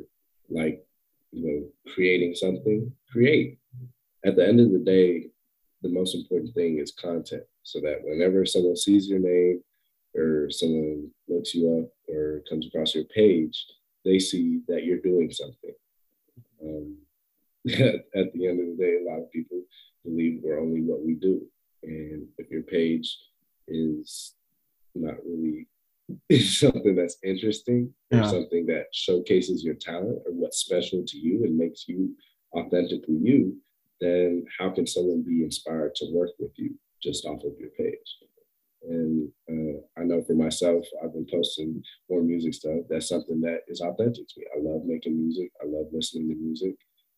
like 0.48 0.86
you 1.32 1.44
know 1.44 1.92
creating 1.92 2.34
something, 2.34 2.92
create. 3.10 3.58
At 4.24 4.36
the 4.36 4.46
end 4.46 4.60
of 4.60 4.70
the 4.70 4.78
day, 4.78 5.26
the 5.82 5.88
most 5.88 6.14
important 6.14 6.54
thing 6.54 6.78
is 6.78 6.92
content, 6.92 7.42
so 7.64 7.80
that 7.80 7.98
whenever 8.04 8.46
someone 8.46 8.76
sees 8.76 9.08
your 9.08 9.18
name 9.18 9.60
or 10.14 10.48
someone 10.50 11.10
looks 11.28 11.52
you 11.54 11.64
up 11.80 12.14
or 12.14 12.42
comes 12.48 12.66
across 12.66 12.94
your 12.94 13.04
page, 13.04 13.66
they 14.04 14.20
see 14.20 14.60
that 14.68 14.84
you're 14.84 15.08
doing 15.10 15.30
something. 15.32 15.74
Um, 16.64 16.96
at 17.68 18.32
the 18.32 18.46
end 18.46 18.60
of 18.60 18.68
the 18.68 18.76
day, 18.78 18.98
a 19.02 19.10
lot 19.10 19.20
of 19.20 19.32
people 19.32 19.60
believe 20.04 20.40
we're 20.42 20.60
only 20.60 20.82
what 20.82 21.04
we 21.04 21.14
do. 21.14 21.42
And 21.82 22.28
if 22.38 22.50
your 22.50 22.62
page 22.62 23.18
is 23.66 24.34
not 24.94 25.16
really 26.30 26.42
something 26.44 26.94
that's 26.94 27.18
interesting 27.24 27.92
yeah. 28.10 28.20
or 28.20 28.28
something 28.28 28.66
that 28.66 28.86
showcases 28.92 29.64
your 29.64 29.74
talent 29.74 30.18
or 30.26 30.32
what's 30.32 30.58
special 30.58 31.02
to 31.06 31.18
you 31.18 31.44
and 31.44 31.56
makes 31.56 31.88
you 31.88 32.14
authentically 32.56 33.18
you, 33.20 33.56
then 34.00 34.44
how 34.58 34.70
can 34.70 34.86
someone 34.86 35.22
be 35.22 35.42
inspired 35.42 35.94
to 35.96 36.06
work 36.12 36.30
with 36.38 36.52
you 36.56 36.74
just 37.02 37.24
off 37.26 37.44
of 37.44 37.52
your 37.58 37.70
page? 37.70 38.18
And 38.86 39.28
uh, 39.48 39.80
I 39.98 40.04
know 40.04 40.22
for 40.22 40.34
myself, 40.34 40.84
I've 41.02 41.14
been 41.14 41.26
posting 41.30 41.82
more 42.10 42.22
music 42.22 42.54
stuff. 42.54 42.80
That's 42.90 43.08
something 43.08 43.40
that 43.40 43.60
is 43.66 43.80
authentic 43.80 44.28
to 44.28 44.40
me. 44.40 44.46
I 44.54 44.60
love 44.60 44.82
making 44.84 45.18
music. 45.18 45.50
I 45.62 45.66
love 45.66 45.86
listening 45.92 46.28
to 46.28 46.34
music 46.34 46.76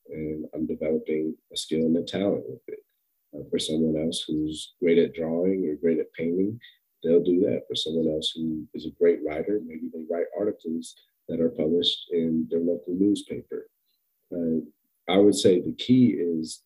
and 0.09 0.47
I'm 0.55 0.67
developing 0.67 1.35
a 1.53 1.57
skill 1.57 1.81
and 1.81 1.97
a 1.97 2.03
talent 2.03 2.45
with 2.49 2.61
it. 2.69 2.79
Uh, 3.35 3.43
for 3.51 3.59
someone 3.59 4.01
else 4.01 4.25
who's 4.27 4.75
great 4.81 4.99
at 4.99 5.15
drawing 5.15 5.69
or 5.69 5.75
great 5.75 5.99
at 5.99 6.13
painting, 6.13 6.61
they'll 7.07 7.23
do 7.23 7.41
that. 7.41 7.63
For 7.69 7.75
someone 7.75 8.13
else 8.13 8.33
who 8.35 8.67
is 8.75 8.87
a 8.87 8.99
great 9.01 9.21
writer, 9.25 9.61
maybe 9.65 9.89
they 9.93 10.05
write 10.11 10.27
articles 10.39 10.97
that 11.29 11.41
are 11.41 11.51
published 11.51 12.07
in 12.13 12.47
their 12.51 12.61
local 12.61 12.95
newspaper. 12.95 13.69
Uh, 14.33 14.61
I 15.09 15.19
would 15.19 15.35
say 15.35 15.61
the 15.61 15.75
key 15.75 16.09
is 16.19 16.63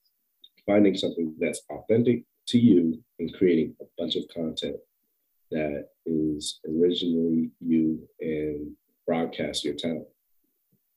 finding 0.67 0.97
something 0.97 1.35
that's 1.39 1.63
authentic 1.71 2.25
to 2.49 2.59
you 2.59 3.03
and 3.19 3.35
creating 3.35 3.75
a 3.81 3.85
bunch 3.99 4.17
of 4.17 4.25
content 4.35 4.77
that 5.51 5.89
is 6.07 6.61
originally 6.69 7.51
you 7.61 8.09
and 8.21 8.73
broadcast 9.07 9.65
your 9.65 9.75
talent. 9.75 10.07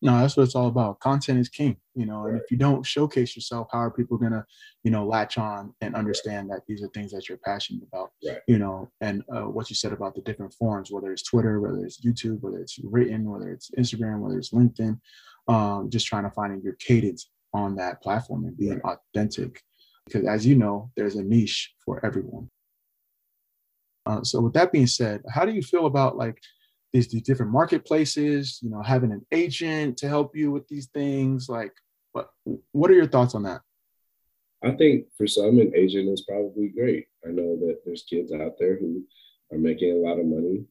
No, 0.03 0.19
that's 0.19 0.35
what 0.35 0.43
it's 0.43 0.53
all 0.53 0.67
about. 0.67 0.99
Content 0.99 1.39
is 1.39 1.47
king, 1.47 1.77
you 1.95 2.05
know. 2.05 2.25
And 2.25 2.35
if 2.35 2.51
you 2.51 2.57
don't 2.57 2.85
showcase 2.85 3.37
yourself, 3.37 3.69
how 3.71 3.79
are 3.79 3.89
people 3.89 4.17
gonna, 4.17 4.45
you 4.83 4.91
know, 4.91 5.05
latch 5.05 5.37
on 5.37 5.73
and 5.79 5.95
understand 5.95 6.49
that 6.49 6.63
these 6.67 6.83
are 6.83 6.89
things 6.89 7.11
that 7.13 7.29
you're 7.29 7.37
passionate 7.37 7.83
about, 7.87 8.11
right. 8.27 8.39
you 8.45 8.59
know? 8.59 8.91
And 8.99 9.23
uh, 9.33 9.43
what 9.43 9.69
you 9.69 9.77
said 9.77 9.93
about 9.93 10.13
the 10.13 10.21
different 10.21 10.53
forms, 10.55 10.91
whether 10.91 11.09
it's 11.13 11.23
Twitter, 11.23 11.61
whether 11.61 11.85
it's 11.85 12.01
YouTube, 12.01 12.41
whether 12.41 12.59
it's 12.59 12.79
written, 12.83 13.31
whether 13.31 13.49
it's 13.49 13.71
Instagram, 13.79 14.19
whether 14.19 14.37
it's 14.37 14.51
LinkedIn, 14.51 14.99
um, 15.47 15.89
just 15.89 16.05
trying 16.05 16.23
to 16.23 16.31
find 16.31 16.61
your 16.61 16.75
cadence 16.79 17.29
on 17.53 17.77
that 17.77 18.01
platform 18.03 18.43
and 18.43 18.57
being 18.57 18.81
right. 18.83 18.97
authentic, 19.15 19.61
because 20.05 20.27
as 20.27 20.45
you 20.45 20.55
know, 20.55 20.91
there's 20.97 21.15
a 21.15 21.23
niche 21.23 21.73
for 21.85 22.05
everyone. 22.05 22.49
Uh, 24.05 24.21
so 24.21 24.41
with 24.41 24.51
that 24.51 24.73
being 24.73 24.87
said, 24.87 25.21
how 25.29 25.45
do 25.45 25.53
you 25.53 25.61
feel 25.61 25.85
about 25.85 26.17
like 26.17 26.37
these, 26.93 27.07
these 27.09 27.23
different 27.23 27.51
marketplaces, 27.51 28.59
you 28.61 28.69
know, 28.69 28.81
having 28.81 29.11
an 29.11 29.25
agent 29.31 29.97
to 29.97 30.07
help 30.07 30.35
you 30.35 30.51
with 30.51 30.67
these 30.67 30.87
things? 30.87 31.49
Like, 31.49 31.73
what 32.13 32.29
what 32.71 32.91
are 32.91 32.95
your 32.95 33.07
thoughts 33.07 33.35
on 33.35 33.43
that? 33.43 33.61
I 34.63 34.71
think 34.71 35.07
for 35.17 35.27
some, 35.27 35.59
an 35.59 35.73
agent 35.75 36.07
is 36.07 36.21
probably 36.21 36.69
great. 36.69 37.07
I 37.27 37.31
know 37.31 37.57
that 37.57 37.81
there's 37.83 38.03
kids 38.03 38.31
out 38.31 38.53
there 38.57 38.77
who 38.77 39.03
are 39.51 39.57
making 39.57 39.91
a 39.91 40.07
lot 40.07 40.19
of 40.19 40.25
money 40.25 40.63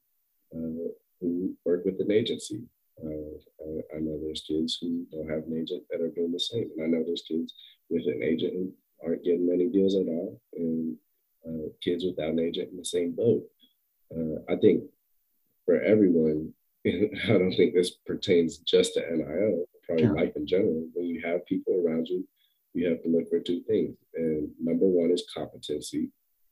uh, 0.54 0.88
who 1.20 1.54
work 1.64 1.84
with 1.84 2.00
an 2.00 2.10
agency. 2.10 2.62
Uh, 3.02 3.36
I, 3.60 3.96
I, 3.96 4.00
know 4.00 4.18
there's 4.22 4.44
kids 4.46 4.78
who 4.80 5.06
don't 5.10 5.28
have 5.28 5.44
an 5.46 5.58
agent 5.60 5.82
that 5.90 6.00
are 6.00 6.08
doing 6.08 6.32
the 6.32 6.38
same. 6.38 6.70
And 6.76 6.84
I 6.84 6.86
know 6.86 7.02
there's 7.04 7.24
kids 7.26 7.54
with 7.90 8.06
an 8.06 8.22
agent 8.22 8.52
who 8.52 8.72
aren't 9.04 9.24
getting 9.24 9.48
many 9.48 9.68
deals 9.68 9.94
at 9.94 10.06
all, 10.06 10.40
and 10.56 10.96
uh, 11.46 11.68
kids 11.82 12.04
without 12.04 12.30
an 12.30 12.38
agent 12.38 12.70
in 12.70 12.76
the 12.76 12.84
same 12.84 13.12
boat. 13.12 13.42
Uh, 14.14 14.40
I 14.52 14.56
think 14.56 14.84
for 15.72 15.82
everyone. 15.82 16.52
I 16.86 17.28
don't 17.28 17.54
think 17.56 17.74
this 17.74 17.92
pertains 18.06 18.58
just 18.58 18.94
to 18.94 19.00
NIL, 19.00 19.64
probably 19.84 20.04
yeah. 20.04 20.10
life 20.10 20.32
in 20.36 20.46
general. 20.46 20.86
When 20.92 21.06
you 21.06 21.22
have 21.24 21.46
people 21.46 21.82
around 21.84 22.08
you, 22.08 22.26
you 22.74 22.88
have 22.88 23.02
to 23.02 23.08
look 23.08 23.30
for 23.30 23.40
two 23.40 23.62
things. 23.62 23.96
And 24.14 24.50
number 24.60 24.86
one 24.86 25.10
is 25.10 25.24
competency. 25.32 26.10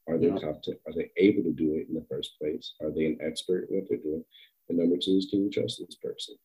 Are 0.09 0.17
they 0.17 0.29
yeah. 0.29 0.39
competent? 0.39 0.79
Are 0.87 0.93
they 0.95 1.11
able 1.17 1.43
to 1.43 1.53
do 1.53 1.75
it 1.75 1.89
in 1.89 1.95
the 1.95 2.07
first 2.09 2.39
place? 2.41 2.75
Are 2.81 2.91
they 2.91 3.07
an 3.07 3.19
expert 3.21 3.69
in 3.69 3.77
what 3.77 3.89
they're 3.89 3.99
doing? 3.99 4.25
And 4.69 4.79
number 4.79 4.97
two 4.97 5.17
is 5.17 5.27
can 5.29 5.45
you 5.45 5.51
trust 5.51 5.79
this 5.81 5.97
person? 5.97 6.37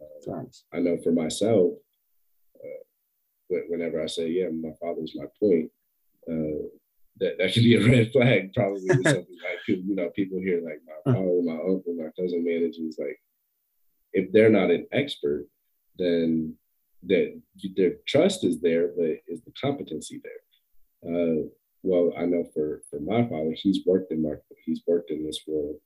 Uh, 0.00 0.42
I 0.72 0.80
know 0.80 0.98
for 1.02 1.12
myself, 1.12 1.72
uh, 2.62 2.82
whenever 3.48 4.02
I 4.02 4.06
say, 4.06 4.28
yeah, 4.28 4.48
my 4.50 4.72
father's 4.80 5.14
my 5.16 5.24
point, 5.40 5.70
uh, 6.30 6.68
that, 7.18 7.36
that 7.38 7.52
could 7.52 7.62
be 7.62 7.76
a 7.76 7.88
red 7.88 8.12
flag 8.12 8.52
probably 8.54 8.86
something 8.88 9.14
like 9.42 9.58
you 9.66 9.94
know 9.94 10.10
people 10.10 10.38
here 10.38 10.60
like 10.64 10.80
my 10.86 11.12
father, 11.12 11.42
my 11.42 11.54
uncle, 11.54 11.94
my 11.96 12.10
cousin 12.18 12.44
managers 12.44 12.96
like 12.98 13.18
if 14.16 14.32
they're 14.32 14.50
not 14.50 14.70
an 14.70 14.86
expert, 14.92 15.46
then 15.98 16.54
that 17.02 17.40
their 17.76 17.92
trust 18.06 18.44
is 18.44 18.60
there, 18.60 18.88
but 18.96 19.18
is 19.28 19.42
the 19.44 19.52
competency 19.60 20.22
there? 20.24 21.12
Uh, 21.12 21.42
well, 21.82 22.12
I 22.18 22.24
know 22.24 22.44
for 22.54 22.82
for 22.90 22.98
my 22.98 23.28
father, 23.28 23.54
he's 23.54 23.80
worked 23.86 24.10
in 24.10 24.22
marketing, 24.22 24.56
he's 24.64 24.82
worked 24.86 25.10
in 25.10 25.24
this 25.24 25.40
world, 25.46 25.76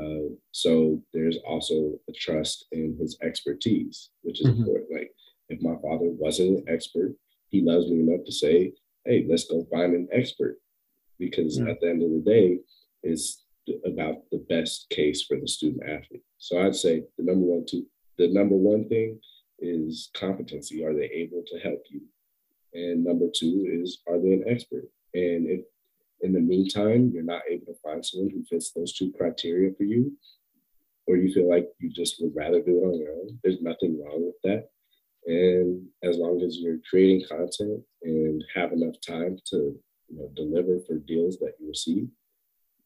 uh, 0.00 0.34
so 0.52 1.02
there's 1.12 1.38
also 1.46 1.98
a 2.08 2.12
trust 2.12 2.66
in 2.72 2.96
his 2.98 3.18
expertise, 3.22 4.10
which 4.22 4.40
is 4.40 4.46
mm-hmm. 4.46 4.60
important. 4.60 4.92
Like 4.92 5.12
if 5.48 5.60
my 5.60 5.74
father 5.82 6.08
wasn't 6.10 6.58
an 6.58 6.64
expert, 6.68 7.14
he 7.48 7.60
loves 7.60 7.88
me 7.88 8.00
enough 8.00 8.24
to 8.24 8.32
say, 8.32 8.72
"Hey, 9.04 9.26
let's 9.28 9.44
go 9.44 9.66
find 9.70 9.94
an 9.94 10.08
expert." 10.12 10.58
Because 11.18 11.58
yeah. 11.58 11.70
at 11.70 11.80
the 11.80 11.88
end 11.88 12.02
of 12.02 12.10
the 12.10 12.22
day, 12.24 12.58
it's 13.02 13.44
about 13.86 14.16
the 14.30 14.44
best 14.48 14.88
case 14.90 15.22
for 15.22 15.38
the 15.38 15.48
student 15.48 15.82
athlete. 15.84 16.22
So 16.38 16.60
I'd 16.60 16.76
say 16.76 17.04
the 17.18 17.24
number 17.24 17.46
one 17.46 17.64
two, 17.68 17.86
the 18.18 18.32
number 18.32 18.56
one 18.56 18.88
thing 18.88 19.18
is 19.58 20.10
competency. 20.14 20.84
Are 20.84 20.94
they 20.94 21.06
able 21.06 21.42
to 21.46 21.58
help 21.60 21.82
you? 21.90 22.02
And 22.74 23.04
number 23.04 23.26
two 23.34 23.66
is 23.68 24.02
are 24.08 24.18
they 24.18 24.32
an 24.32 24.44
expert? 24.46 24.84
And 25.14 25.48
if 25.48 25.60
in 26.20 26.32
the 26.32 26.40
meantime 26.40 27.10
you're 27.12 27.22
not 27.22 27.42
able 27.48 27.66
to 27.66 27.80
find 27.82 28.04
someone 28.04 28.30
who 28.30 28.44
fits 28.44 28.72
those 28.72 28.92
two 28.92 29.12
criteria 29.12 29.72
for 29.76 29.84
you, 29.84 30.12
or 31.06 31.16
you 31.16 31.32
feel 31.32 31.48
like 31.48 31.68
you 31.78 31.90
just 31.90 32.20
would 32.20 32.34
rather 32.34 32.60
do 32.62 32.78
it 32.78 32.86
on 32.86 32.98
your 32.98 33.12
own, 33.12 33.38
there's 33.42 33.60
nothing 33.60 34.02
wrong 34.02 34.24
with 34.24 34.36
that. 34.42 34.68
And 35.26 35.86
as 36.02 36.18
long 36.18 36.42
as 36.42 36.58
you're 36.58 36.78
creating 36.88 37.26
content 37.28 37.82
and 38.02 38.44
have 38.54 38.72
enough 38.72 38.96
time 39.06 39.38
to 39.50 39.78
you 40.08 40.18
know, 40.18 40.30
deliver 40.34 40.78
for 40.86 40.98
deals 40.98 41.38
that 41.38 41.54
you 41.58 41.68
receive, 41.68 42.08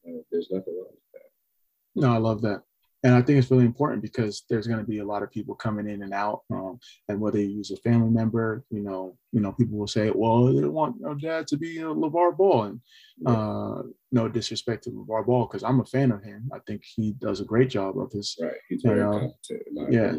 uh, 0.07 0.21
there's 0.31 0.49
nothing 0.51 0.75
wrong 0.75 0.91
with 0.91 1.11
that. 1.13 2.01
No, 2.01 2.13
I 2.13 2.17
love 2.17 2.41
that. 2.41 2.63
And 3.03 3.15
I 3.15 3.21
think 3.21 3.39
it's 3.39 3.49
really 3.49 3.65
important 3.65 4.01
because 4.01 4.43
there's 4.49 4.67
going 4.67 4.79
to 4.79 4.85
be 4.85 4.99
a 4.99 5.05
lot 5.05 5.23
of 5.23 5.31
people 5.31 5.55
coming 5.55 5.87
in 5.87 6.03
and 6.03 6.13
out, 6.13 6.41
um, 6.51 6.79
and 7.07 7.21
whether 7.21 7.39
you 7.39 7.47
use 7.47 7.71
a 7.71 7.77
family 7.77 8.09
member, 8.09 8.65
you 8.69 8.81
know, 8.81 9.17
you 9.31 9.39
know, 9.39 9.53
people 9.53 9.77
will 9.77 9.87
say, 9.87 10.11
"Well, 10.13 10.47
they 10.47 10.59
don't 10.59 10.73
want 10.73 10.97
our 11.05 11.15
dad 11.15 11.47
to 11.47 11.57
be 11.57 11.77
a 11.77 11.85
LaVar 11.85 12.35
Ball," 12.35 12.63
and 12.63 12.81
uh, 13.25 13.83
no 14.11 14.27
disrespect 14.27 14.83
to 14.83 14.89
LaVar 14.89 15.25
Ball 15.25 15.45
because 15.45 15.63
I'm 15.63 15.79
a 15.79 15.85
fan 15.85 16.11
of 16.11 16.21
him. 16.21 16.49
I 16.53 16.59
think 16.67 16.83
he 16.83 17.13
does 17.13 17.39
a 17.39 17.45
great 17.45 17.69
job 17.69 17.97
of 17.97 18.11
his. 18.11 18.35
Right, 18.41 18.51
he's 18.67 18.81
very 18.81 19.29
yeah, 19.89 20.15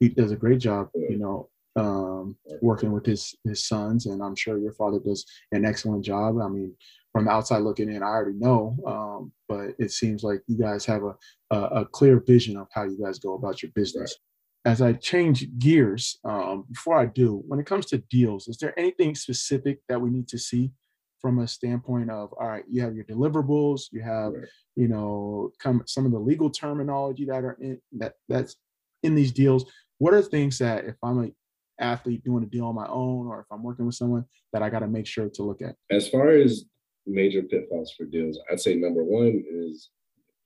he 0.00 0.08
does 0.08 0.32
a 0.32 0.36
great 0.36 0.58
job. 0.58 0.88
Yeah. 0.96 1.10
You 1.10 1.18
know, 1.18 1.50
um, 1.76 2.36
working 2.60 2.92
with 2.92 3.06
his 3.06 3.34
his 3.44 3.66
sons, 3.66 4.06
and 4.06 4.22
I'm 4.22 4.36
sure 4.36 4.58
your 4.58 4.72
father 4.72 4.98
does 4.98 5.24
an 5.52 5.64
excellent 5.64 6.04
job. 6.04 6.38
I 6.40 6.48
mean, 6.48 6.74
from 7.12 7.28
outside 7.28 7.58
looking 7.58 7.92
in, 7.92 8.02
I 8.02 8.06
already 8.06 8.38
know, 8.38 8.76
um, 8.86 9.32
but 9.48 9.74
it 9.78 9.90
seems 9.92 10.22
like 10.22 10.42
you 10.46 10.58
guys 10.58 10.84
have 10.86 11.02
a, 11.02 11.14
a, 11.50 11.62
a 11.80 11.84
clear 11.86 12.20
vision 12.20 12.56
of 12.56 12.68
how 12.72 12.84
you 12.84 12.98
guys 13.02 13.18
go 13.18 13.34
about 13.34 13.62
your 13.62 13.72
business. 13.74 14.16
Right. 14.64 14.72
As 14.72 14.82
I 14.82 14.92
change 14.92 15.46
gears, 15.58 16.18
um, 16.24 16.64
before 16.70 16.98
I 16.98 17.06
do, 17.06 17.42
when 17.46 17.60
it 17.60 17.66
comes 17.66 17.86
to 17.86 17.98
deals, 18.10 18.48
is 18.48 18.58
there 18.58 18.78
anything 18.78 19.14
specific 19.14 19.80
that 19.88 20.00
we 20.00 20.10
need 20.10 20.28
to 20.28 20.38
see 20.38 20.72
from 21.20 21.40
a 21.40 21.48
standpoint 21.48 22.10
of 22.10 22.32
all 22.38 22.48
right, 22.48 22.64
you 22.68 22.82
have 22.82 22.94
your 22.94 23.04
deliverables, 23.04 23.86
you 23.92 24.02
have 24.02 24.32
right. 24.32 24.48
you 24.76 24.88
know 24.88 25.50
come 25.58 25.82
some 25.86 26.06
of 26.06 26.12
the 26.12 26.18
legal 26.18 26.50
terminology 26.50 27.24
that 27.24 27.44
are 27.44 27.56
in 27.60 27.80
that 27.92 28.14
that's 28.28 28.56
in 29.02 29.14
these 29.14 29.32
deals. 29.32 29.64
What 29.98 30.14
are 30.14 30.22
things 30.22 30.58
that 30.58 30.84
if 30.84 30.94
I'm 31.02 31.24
a 31.24 31.30
athlete 31.80 32.24
doing 32.24 32.42
a 32.42 32.46
deal 32.46 32.66
on 32.66 32.74
my 32.74 32.86
own 32.88 33.26
or 33.26 33.40
if 33.40 33.46
I'm 33.50 33.62
working 33.62 33.86
with 33.86 33.94
someone 33.94 34.24
that 34.52 34.62
I 34.62 34.70
got 34.70 34.80
to 34.80 34.88
make 34.88 35.06
sure 35.06 35.28
to 35.28 35.42
look 35.42 35.62
at? 35.62 35.76
As 35.90 36.08
far 36.08 36.30
as 36.30 36.64
major 37.06 37.42
pitfalls 37.42 37.92
for 37.96 38.04
deals, 38.04 38.38
I'd 38.50 38.60
say 38.60 38.74
number 38.74 39.04
one 39.04 39.44
is 39.48 39.90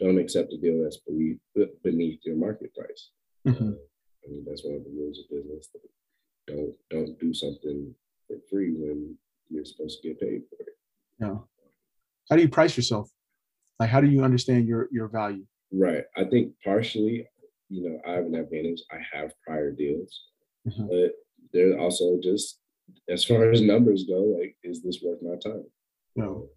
don't 0.00 0.18
accept 0.18 0.52
a 0.52 0.58
deal 0.58 0.82
that's 0.82 0.98
beneath, 1.06 1.38
beneath 1.82 2.20
your 2.24 2.36
market 2.36 2.74
price. 2.74 3.10
Mm-hmm. 3.46 3.68
Uh, 3.68 3.72
I 4.24 4.30
mean, 4.30 4.44
that's 4.46 4.64
one 4.64 4.76
of 4.76 4.84
the 4.84 4.90
rules 4.90 5.18
of 5.18 5.30
business. 5.30 5.68
Don't 6.46 6.74
don't 6.90 7.18
do 7.20 7.32
something 7.32 7.94
for 8.26 8.36
free 8.50 8.72
when 8.72 9.16
you're 9.48 9.64
supposed 9.64 10.02
to 10.02 10.08
get 10.08 10.20
paid 10.20 10.42
for 10.48 10.62
it. 10.62 10.76
Yeah. 11.20 11.36
How 12.28 12.36
do 12.36 12.42
you 12.42 12.48
price 12.48 12.76
yourself? 12.76 13.10
Like, 13.78 13.90
how 13.90 14.00
do 14.00 14.08
you 14.08 14.24
understand 14.24 14.66
your 14.66 14.88
your 14.90 15.08
value? 15.08 15.44
Right. 15.72 16.04
I 16.16 16.24
think 16.24 16.52
partially, 16.64 17.26
you 17.68 17.88
know, 17.88 18.00
I 18.06 18.12
have 18.12 18.26
an 18.26 18.34
advantage. 18.34 18.82
I 18.90 18.98
have 19.16 19.32
prior 19.46 19.70
deals, 19.70 20.22
mm-hmm. 20.68 20.86
but 20.86 21.12
they're 21.52 21.78
also 21.78 22.18
just 22.22 22.58
as 23.08 23.24
far 23.24 23.50
as 23.50 23.60
numbers 23.60 24.04
go. 24.04 24.36
Like, 24.38 24.56
is 24.62 24.82
this 24.82 25.00
worth 25.02 25.22
my 25.22 25.36
time? 25.36 25.64
No. 26.16 26.48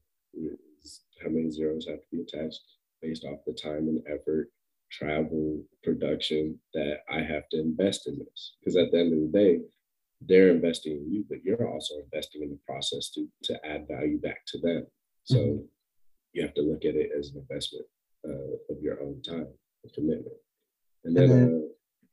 how 1.23 1.29
many 1.29 1.49
zeros 1.49 1.87
have 1.87 2.01
to 2.01 2.07
be 2.11 2.21
attached 2.21 2.61
based 3.01 3.23
off 3.23 3.39
the 3.45 3.53
time 3.53 3.87
and 3.87 4.01
effort, 4.07 4.49
travel, 4.91 5.63
production 5.83 6.59
that 6.73 6.99
I 7.09 7.21
have 7.21 7.47
to 7.49 7.59
invest 7.59 8.07
in 8.07 8.19
this? 8.19 8.55
Because 8.59 8.75
at 8.75 8.91
the 8.91 8.99
end 8.99 9.13
of 9.13 9.31
the 9.31 9.37
day, 9.37 9.61
they're 10.21 10.49
investing 10.49 10.93
in 10.93 11.11
you, 11.11 11.25
but 11.29 11.43
you're 11.43 11.69
also 11.69 11.95
investing 12.03 12.43
in 12.43 12.49
the 12.49 12.59
process 12.65 13.09
to 13.11 13.27
to 13.43 13.65
add 13.65 13.87
value 13.87 14.19
back 14.19 14.45
to 14.47 14.59
them. 14.59 14.87
So 15.23 15.37
mm-hmm. 15.37 15.65
you 16.33 16.41
have 16.41 16.53
to 16.55 16.61
look 16.61 16.85
at 16.85 16.95
it 16.95 17.11
as 17.17 17.31
an 17.31 17.41
investment 17.41 17.85
uh, 18.27 18.73
of 18.73 18.81
your 18.81 19.01
own 19.01 19.21
time 19.21 19.47
and 19.83 19.93
commitment. 19.93 20.35
And 21.03 21.15
then, 21.15 21.23
and 21.23 21.31
then 21.31 21.69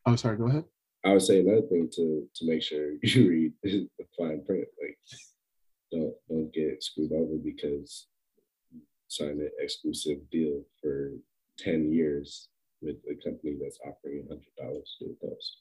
uh, 0.06 0.10
oh, 0.10 0.16
sorry, 0.16 0.36
go 0.36 0.48
ahead. 0.48 0.64
I 1.04 1.12
would 1.12 1.22
say 1.22 1.40
another 1.40 1.62
thing 1.62 1.88
to 1.94 2.28
to 2.34 2.46
make 2.46 2.62
sure 2.62 2.92
you 3.02 3.28
read 3.28 3.52
the 3.62 3.88
fine 4.16 4.44
print. 4.44 4.66
Like, 4.80 4.98
don't 5.90 6.14
don't 6.28 6.52
get 6.52 6.82
screwed 6.82 7.12
over 7.12 7.36
because 7.42 8.06
you 8.72 8.80
signed 9.08 9.40
an 9.40 9.50
exclusive 9.58 10.18
deal 10.30 10.62
for 10.80 11.12
ten 11.58 11.92
years 11.92 12.48
with 12.80 12.96
a 13.10 13.14
company 13.22 13.56
that's 13.60 13.78
offering 13.86 14.26
hundred 14.28 14.54
dollars 14.58 14.96
to 14.98 15.06
a 15.06 15.26
post. 15.26 15.58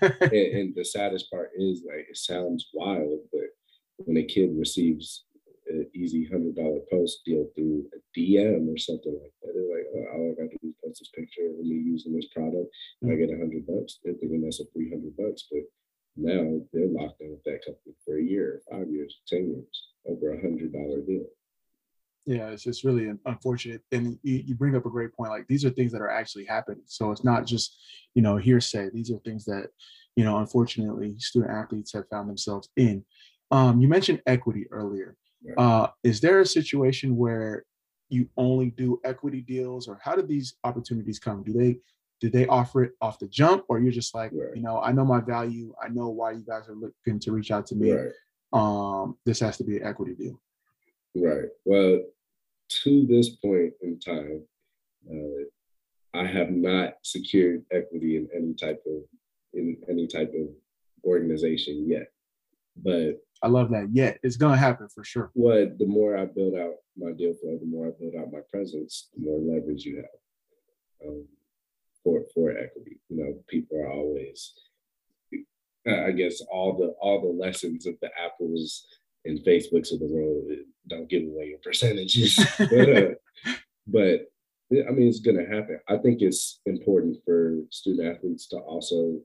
and, 0.22 0.32
and 0.32 0.74
the 0.74 0.84
saddest 0.84 1.30
part 1.30 1.50
is 1.56 1.82
like 1.86 2.06
it 2.08 2.16
sounds 2.16 2.68
wild, 2.72 3.20
but 3.32 3.50
when 3.98 4.16
a 4.16 4.24
kid 4.24 4.50
receives 4.56 5.24
an 5.70 5.90
easy 5.94 6.26
hundred 6.26 6.56
dollar 6.56 6.80
post 6.90 7.20
deal 7.24 7.46
through 7.54 7.86
a 7.94 7.98
DM 8.18 8.72
or 8.72 8.78
something 8.78 9.12
like 9.12 9.32
that. 9.42 9.52
They're 9.54 9.70
like, 9.70 9.86
oh, 9.94 10.06
all 10.14 10.34
I 10.34 10.42
got 10.42 10.50
to 10.50 10.58
do 10.60 10.68
is 10.68 10.74
post 10.84 11.00
this 11.00 11.10
picture 11.14 11.46
of 11.46 11.64
me 11.64 11.76
using 11.76 12.14
this 12.14 12.28
product, 12.34 12.68
and 13.02 13.12
I 13.12 13.16
get 13.16 13.30
a 13.30 13.38
hundred 13.38 13.66
bucks. 13.66 13.98
They're 14.04 14.14
thinking 14.14 14.42
that's 14.42 14.60
a 14.60 14.64
three 14.72 14.90
hundred 14.90 15.16
bucks, 15.16 15.46
but 15.50 15.62
now 16.16 16.60
they're 16.72 16.90
locked 16.90 17.20
in 17.20 17.30
with 17.30 17.44
that 17.44 17.64
company 17.64 17.94
for 18.04 18.18
a 18.18 18.22
year, 18.22 18.62
five 18.70 18.90
years, 18.90 19.20
ten 19.26 19.48
years, 19.48 19.88
over 20.06 20.34
a 20.34 20.40
hundred 20.40 20.72
dollar 20.72 21.00
deal. 21.00 21.26
Yeah, 22.26 22.48
it's 22.48 22.64
just 22.64 22.84
really 22.84 23.10
unfortunate. 23.26 23.82
And 23.92 24.18
you, 24.22 24.42
you 24.46 24.54
bring 24.54 24.76
up 24.76 24.86
a 24.86 24.90
great 24.90 25.12
point. 25.14 25.30
Like 25.30 25.46
these 25.48 25.64
are 25.64 25.70
things 25.70 25.92
that 25.92 26.02
are 26.02 26.10
actually 26.10 26.44
happening. 26.44 26.82
So 26.86 27.10
it's 27.10 27.24
not 27.24 27.46
just, 27.46 27.80
you 28.14 28.22
know, 28.22 28.36
hearsay. 28.36 28.90
These 28.92 29.10
are 29.10 29.18
things 29.24 29.44
that, 29.46 29.68
you 30.16 30.24
know, 30.24 30.38
unfortunately, 30.38 31.14
student 31.18 31.50
athletes 31.50 31.92
have 31.94 32.08
found 32.08 32.28
themselves 32.28 32.68
in. 32.76 33.04
Um, 33.50 33.80
you 33.80 33.88
mentioned 33.88 34.22
equity 34.26 34.66
earlier. 34.70 35.16
Uh, 35.58 35.88
is 36.04 36.20
there 36.20 36.40
a 36.40 36.46
situation 36.46 37.16
where 37.16 37.64
you 38.08 38.28
only 38.36 38.70
do 38.70 39.00
equity 39.04 39.40
deals, 39.40 39.88
or 39.88 39.98
how 40.02 40.14
do 40.14 40.22
these 40.22 40.54
opportunities 40.64 41.18
come? 41.18 41.42
Do 41.42 41.52
they 41.52 41.78
do 42.20 42.28
they 42.28 42.46
offer 42.46 42.84
it 42.84 42.92
off 43.00 43.18
the 43.18 43.28
jump, 43.28 43.64
or 43.68 43.80
you're 43.80 43.92
just 43.92 44.14
like, 44.14 44.30
right. 44.34 44.54
you 44.54 44.62
know, 44.62 44.80
I 44.80 44.92
know 44.92 45.04
my 45.04 45.20
value, 45.20 45.74
I 45.82 45.88
know 45.88 46.10
why 46.10 46.32
you 46.32 46.44
guys 46.46 46.68
are 46.68 46.74
looking 46.74 47.18
to 47.18 47.32
reach 47.32 47.50
out 47.50 47.66
to 47.68 47.74
me. 47.74 47.92
Right. 47.92 48.12
Um, 48.52 49.16
this 49.24 49.40
has 49.40 49.56
to 49.58 49.64
be 49.64 49.78
an 49.78 49.86
equity 49.86 50.14
deal. 50.14 50.40
Right. 51.14 51.48
Well, 51.64 52.02
to 52.82 53.06
this 53.06 53.30
point 53.30 53.72
in 53.82 53.98
time, 53.98 54.42
uh, 55.10 56.18
I 56.18 56.26
have 56.26 56.50
not 56.50 56.94
secured 57.02 57.64
equity 57.72 58.16
in 58.16 58.28
any 58.34 58.54
type 58.54 58.82
of 58.86 59.02
in 59.54 59.76
any 59.88 60.06
type 60.06 60.32
of 60.34 60.48
organization 61.04 61.88
yet. 61.88 62.12
But 62.76 63.20
I 63.42 63.48
love 63.48 63.70
that. 63.70 63.88
Yet 63.92 64.18
it's 64.22 64.36
gonna 64.36 64.56
happen 64.56 64.88
for 64.88 65.04
sure. 65.04 65.30
What 65.34 65.78
the 65.78 65.86
more 65.86 66.16
I 66.16 66.26
build 66.26 66.54
out 66.54 66.74
my 66.96 67.12
deal 67.12 67.34
flow, 67.34 67.58
the 67.58 67.66
more 67.66 67.88
I 67.88 67.90
build 67.98 68.14
out 68.18 68.32
my 68.32 68.40
presence, 68.50 69.08
the 69.14 69.24
more 69.24 69.38
leverage 69.38 69.84
you 69.84 69.96
have 69.96 71.08
um, 71.08 71.26
for 72.02 72.22
for 72.34 72.50
equity. 72.50 73.00
You 73.08 73.16
know, 73.16 73.34
people 73.48 73.78
are 73.78 73.90
always, 73.90 74.52
I 75.86 76.10
guess, 76.12 76.40
all 76.52 76.76
the 76.76 76.94
all 77.00 77.20
the 77.20 77.42
lessons 77.42 77.86
of 77.86 77.94
the 78.00 78.10
apples 78.22 78.86
and 79.24 79.38
Facebooks 79.40 79.92
of 79.92 80.00
the 80.00 80.08
world 80.08 80.44
don't 80.88 81.08
give 81.08 81.24
away 81.24 81.46
your 81.46 81.58
percentages, 81.58 82.36
but, 82.58 82.96
uh, 82.96 83.10
but 83.86 84.20
I 84.72 84.90
mean, 84.92 85.08
it's 85.08 85.20
gonna 85.20 85.46
happen. 85.46 85.80
I 85.88 85.96
think 85.96 86.20
it's 86.20 86.60
important 86.66 87.18
for 87.24 87.56
student 87.70 88.16
athletes 88.16 88.46
to 88.48 88.58
also 88.58 89.18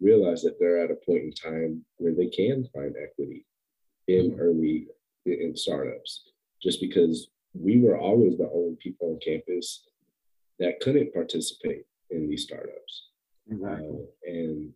realize 0.00 0.42
that 0.42 0.58
they're 0.58 0.82
at 0.82 0.90
a 0.90 1.06
point 1.06 1.24
in 1.24 1.32
time 1.32 1.84
where 1.96 2.14
they 2.14 2.26
can 2.26 2.68
find 2.74 2.94
equity 3.02 3.46
in 4.08 4.32
mm-hmm. 4.32 4.40
early 4.40 4.86
in 5.24 5.56
startups 5.56 6.30
just 6.62 6.80
because 6.80 7.28
we 7.54 7.80
were 7.80 7.98
always 7.98 8.36
the 8.36 8.50
only 8.54 8.76
people 8.76 9.10
on 9.10 9.18
campus 9.24 9.86
that 10.58 10.80
couldn't 10.80 11.12
participate 11.12 11.84
in 12.10 12.28
these 12.28 12.44
startups 12.44 13.08
exactly. 13.50 13.86
Uh, 13.88 14.30
and 14.30 14.72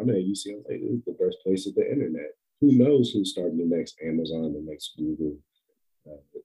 i 0.00 0.02
mean 0.02 0.16
ucla 0.16 0.62
is 0.68 1.02
the 1.06 1.16
birthplace 1.18 1.66
of 1.66 1.74
the 1.74 1.90
internet 1.90 2.32
who 2.60 2.72
knows 2.72 3.10
who's 3.10 3.30
starting 3.30 3.58
the 3.58 3.76
next 3.76 3.96
amazon 4.04 4.52
the 4.52 4.62
next 4.64 4.94
google 4.98 5.36
uh, 6.10 6.38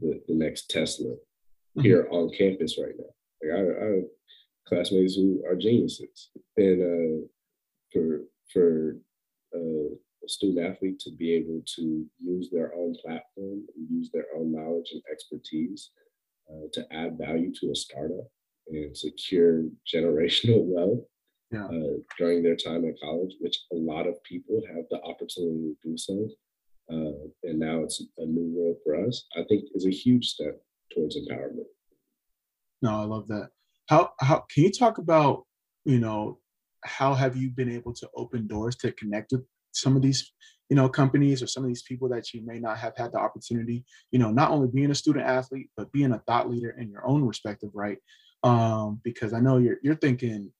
the, 0.00 0.20
the 0.28 0.34
next 0.34 0.70
tesla 0.70 1.10
mm-hmm. 1.10 1.80
here 1.80 2.06
on 2.10 2.30
campus 2.30 2.78
right 2.78 2.94
now 2.98 3.12
like 3.42 3.58
I, 3.58 3.86
I 3.86 4.02
classmates 4.68 5.14
who 5.14 5.42
are 5.46 5.56
geniuses. 5.56 6.30
And 6.56 6.82
uh, 6.82 7.26
for 7.92 8.20
for 8.52 8.96
uh, 9.54 9.94
a 10.24 10.28
student 10.28 10.66
athlete 10.66 10.98
to 11.00 11.10
be 11.10 11.32
able 11.34 11.62
to 11.76 12.06
use 12.18 12.48
their 12.50 12.74
own 12.74 12.94
platform 13.04 13.62
and 13.76 13.90
use 13.90 14.10
their 14.12 14.26
own 14.36 14.52
knowledge 14.52 14.90
and 14.92 15.02
expertise 15.10 15.90
uh, 16.50 16.66
to 16.72 16.86
add 16.92 17.18
value 17.18 17.52
to 17.60 17.70
a 17.70 17.74
startup 17.74 18.26
and 18.68 18.96
secure 18.96 19.64
generational 19.92 20.64
wealth 20.64 21.04
yeah. 21.50 21.66
uh, 21.66 21.98
during 22.18 22.42
their 22.42 22.56
time 22.56 22.84
in 22.84 22.94
college, 23.02 23.34
which 23.40 23.64
a 23.72 23.76
lot 23.76 24.06
of 24.06 24.22
people 24.24 24.62
have 24.74 24.84
the 24.90 25.00
opportunity 25.02 25.74
to 25.82 25.90
do 25.90 25.98
so. 25.98 26.28
Uh, 26.90 27.28
and 27.44 27.58
now 27.58 27.80
it's 27.80 28.02
a 28.18 28.24
new 28.24 28.52
world 28.54 28.76
for 28.84 29.06
us, 29.06 29.26
I 29.36 29.42
think 29.44 29.64
is 29.74 29.86
a 29.86 29.90
huge 29.90 30.26
step 30.26 30.60
towards 30.92 31.16
empowerment. 31.16 31.64
No, 32.82 32.90
I 32.90 33.04
love 33.04 33.26
that 33.28 33.50
how 33.88 34.10
how 34.20 34.44
can 34.52 34.64
you 34.64 34.70
talk 34.70 34.98
about 34.98 35.44
you 35.84 35.98
know 35.98 36.38
how 36.84 37.14
have 37.14 37.36
you 37.36 37.50
been 37.50 37.70
able 37.70 37.92
to 37.94 38.08
open 38.16 38.46
doors 38.46 38.76
to 38.76 38.92
connect 38.92 39.32
with 39.32 39.42
some 39.72 39.96
of 39.96 40.02
these 40.02 40.32
you 40.70 40.76
know 40.76 40.88
companies 40.88 41.42
or 41.42 41.46
some 41.46 41.62
of 41.64 41.68
these 41.68 41.82
people 41.82 42.08
that 42.08 42.32
you 42.32 42.44
may 42.44 42.58
not 42.58 42.78
have 42.78 42.96
had 42.96 43.12
the 43.12 43.18
opportunity 43.18 43.84
you 44.10 44.18
know 44.18 44.30
not 44.30 44.50
only 44.50 44.68
being 44.68 44.90
a 44.90 44.94
student 44.94 45.26
athlete 45.26 45.70
but 45.76 45.92
being 45.92 46.12
a 46.12 46.18
thought 46.20 46.50
leader 46.50 46.70
in 46.78 46.90
your 46.90 47.06
own 47.06 47.24
respective 47.24 47.70
right 47.74 47.98
um 48.42 49.00
because 49.04 49.32
i 49.32 49.40
know 49.40 49.58
you're 49.58 49.78
you're 49.82 49.96
thinking 49.96 50.50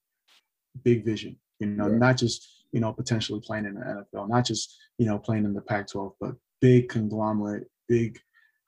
big 0.83 1.05
vision 1.05 1.37
you 1.61 1.67
know 1.67 1.89
right. 1.89 1.99
not 1.99 2.17
just 2.17 2.67
you 2.73 2.81
know 2.81 2.93
potentially 2.93 3.41
playing 3.45 3.65
in 3.65 3.75
the 3.75 3.81
nfl 4.15 4.29
not 4.29 4.45
just 4.45 4.77
you 4.99 5.07
know 5.07 5.19
playing 5.19 5.45
in 5.45 5.55
the 5.55 5.61
pac 5.63 5.87
12 5.87 6.13
but 6.21 6.35
big 6.61 6.89
conglomerate 6.89 7.67
big 7.89 8.19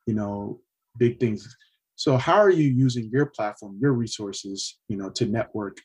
you 0.06 0.14
know 0.14 0.60
big 0.98 1.18
things 1.18 1.56
so 1.96 2.18
how 2.18 2.36
are 2.36 2.50
you 2.50 2.68
using 2.68 3.08
your 3.10 3.26
platform, 3.26 3.78
your 3.80 3.94
resources, 3.94 4.78
you 4.88 4.98
know, 4.98 5.08
to 5.10 5.24
network 5.24 5.78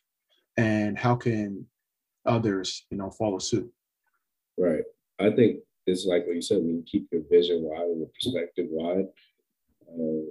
and 0.58 1.00
how 1.00 1.16
can 1.16 1.66
others, 2.26 2.86
you 2.92 2.98
know, 2.98 3.10
follow 3.12 3.40
suit? 3.40 3.72
Right. 4.58 4.84
I 5.20 5.32
think 5.32 5.62
it's 5.88 6.06
like 6.06 6.28
what 6.28 6.36
you 6.36 6.42
said, 6.42 6.58
when 6.58 6.76
you 6.76 6.84
keep 6.86 7.08
your 7.12 7.22
vision 7.32 7.64
wide 7.64 7.88
and 7.88 8.00
your 8.00 8.10
perspective 8.14 8.68
wide, 8.70 9.06
uh, 9.88 10.28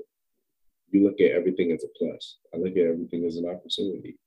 you 0.90 1.05
look 1.05 1.21
at 1.21 1.31
everything 1.31 1.73
as 1.73 1.83
a 1.83 1.88
plus. 1.99 2.38
I 2.55 2.59
look 2.59 2.77
at 2.77 2.85
everything 2.85 3.25
as 3.25 3.37
an 3.37 3.49
opportunity. 3.49 4.19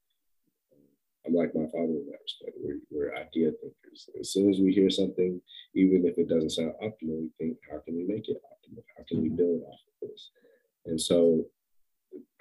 I'm 1.26 1.34
like 1.34 1.56
my 1.56 1.68
father 1.68 2.02
in 2.02 2.08
that 2.12 2.20
respect. 2.22 2.58
We're, 2.60 2.80
we're 2.90 3.16
idea 3.16 3.52
thinkers. 3.52 4.10
As 4.20 4.34
soon 4.34 4.50
as 4.50 4.60
we 4.60 4.74
hear 4.74 4.90
something, 4.90 5.40
even 5.76 6.06
if 6.06 6.18
it 6.18 6.28
doesn't 6.28 6.50
sound 6.50 6.74
optimal, 6.84 7.22
we 7.22 7.30
think, 7.38 7.58
how 7.70 7.78
can 7.80 7.96
we 7.96 8.04
make 8.04 8.28
it 8.28 8.38
optimal? 8.38 8.84
How 8.98 9.04
can 9.08 9.22
we 9.22 9.28
mm-hmm. 9.28 9.38
build 9.38 9.62
off 9.64 9.80
of 10.02 10.10
this? 10.10 10.32
And 10.86 11.00
so 11.00 11.46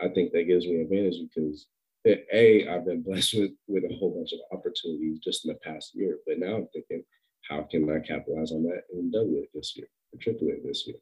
I 0.00 0.09
think 0.09 0.33
that 0.33 0.48
gives 0.48 0.66
me 0.66 0.76
an 0.76 0.83
advantage 0.83 1.16
because 1.28 1.66
a 2.07 2.68
I've 2.68 2.85
been 2.85 3.02
blessed 3.07 3.35
with 3.35 3.52
with 3.66 3.85
a 3.85 3.94
whole 3.94 4.14
bunch 4.16 4.33
of 4.33 4.40
opportunities 4.57 5.20
just 5.20 5.44
in 5.44 5.52
the 5.52 5.59
past 5.59 5.94
year. 5.94 6.18
But 6.26 6.38
now 6.38 6.57
I'm 6.57 6.68
thinking, 6.72 7.05
how 7.48 7.62
can 7.62 7.88
I 7.90 8.00
capitalize 8.00 8.52
on 8.52 8.64
that 8.64 8.83
and 8.92 9.12
double 9.12 9.37
it 9.37 9.50
this 9.55 9.76
year 9.76 9.88
or 10.12 10.18
triple 10.20 10.48
it 10.48 10.62
this 10.64 10.87
year? 10.87 10.96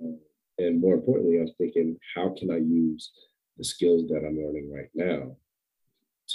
Um, 0.00 0.18
and 0.58 0.80
more 0.80 0.94
importantly, 0.94 1.38
I'm 1.38 1.52
thinking, 1.56 1.96
how 2.14 2.34
can 2.38 2.50
I 2.50 2.58
use 2.58 3.10
the 3.56 3.64
skills 3.64 4.08
that 4.08 4.24
I'm 4.26 4.36
learning 4.36 4.70
right 4.72 4.90
now 4.94 5.36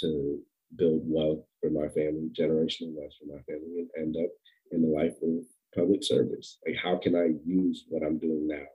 to 0.00 0.40
build 0.74 1.02
wealth 1.04 1.44
for 1.60 1.70
my 1.70 1.88
family, 1.88 2.30
generational 2.32 2.94
wealth 2.94 3.12
for 3.18 3.32
my 3.32 3.42
family, 3.42 3.78
and 3.78 3.90
end 3.96 4.16
up 4.16 4.30
in 4.72 4.82
the 4.82 4.88
life 4.88 5.14
of 5.22 5.44
public 5.74 6.02
service. 6.02 6.58
Like, 6.66 6.76
how 6.76 6.96
can 6.96 7.14
I 7.14 7.34
use 7.44 7.84
what 7.88 8.02
I'm 8.02 8.18
doing 8.18 8.48
now 8.48 8.66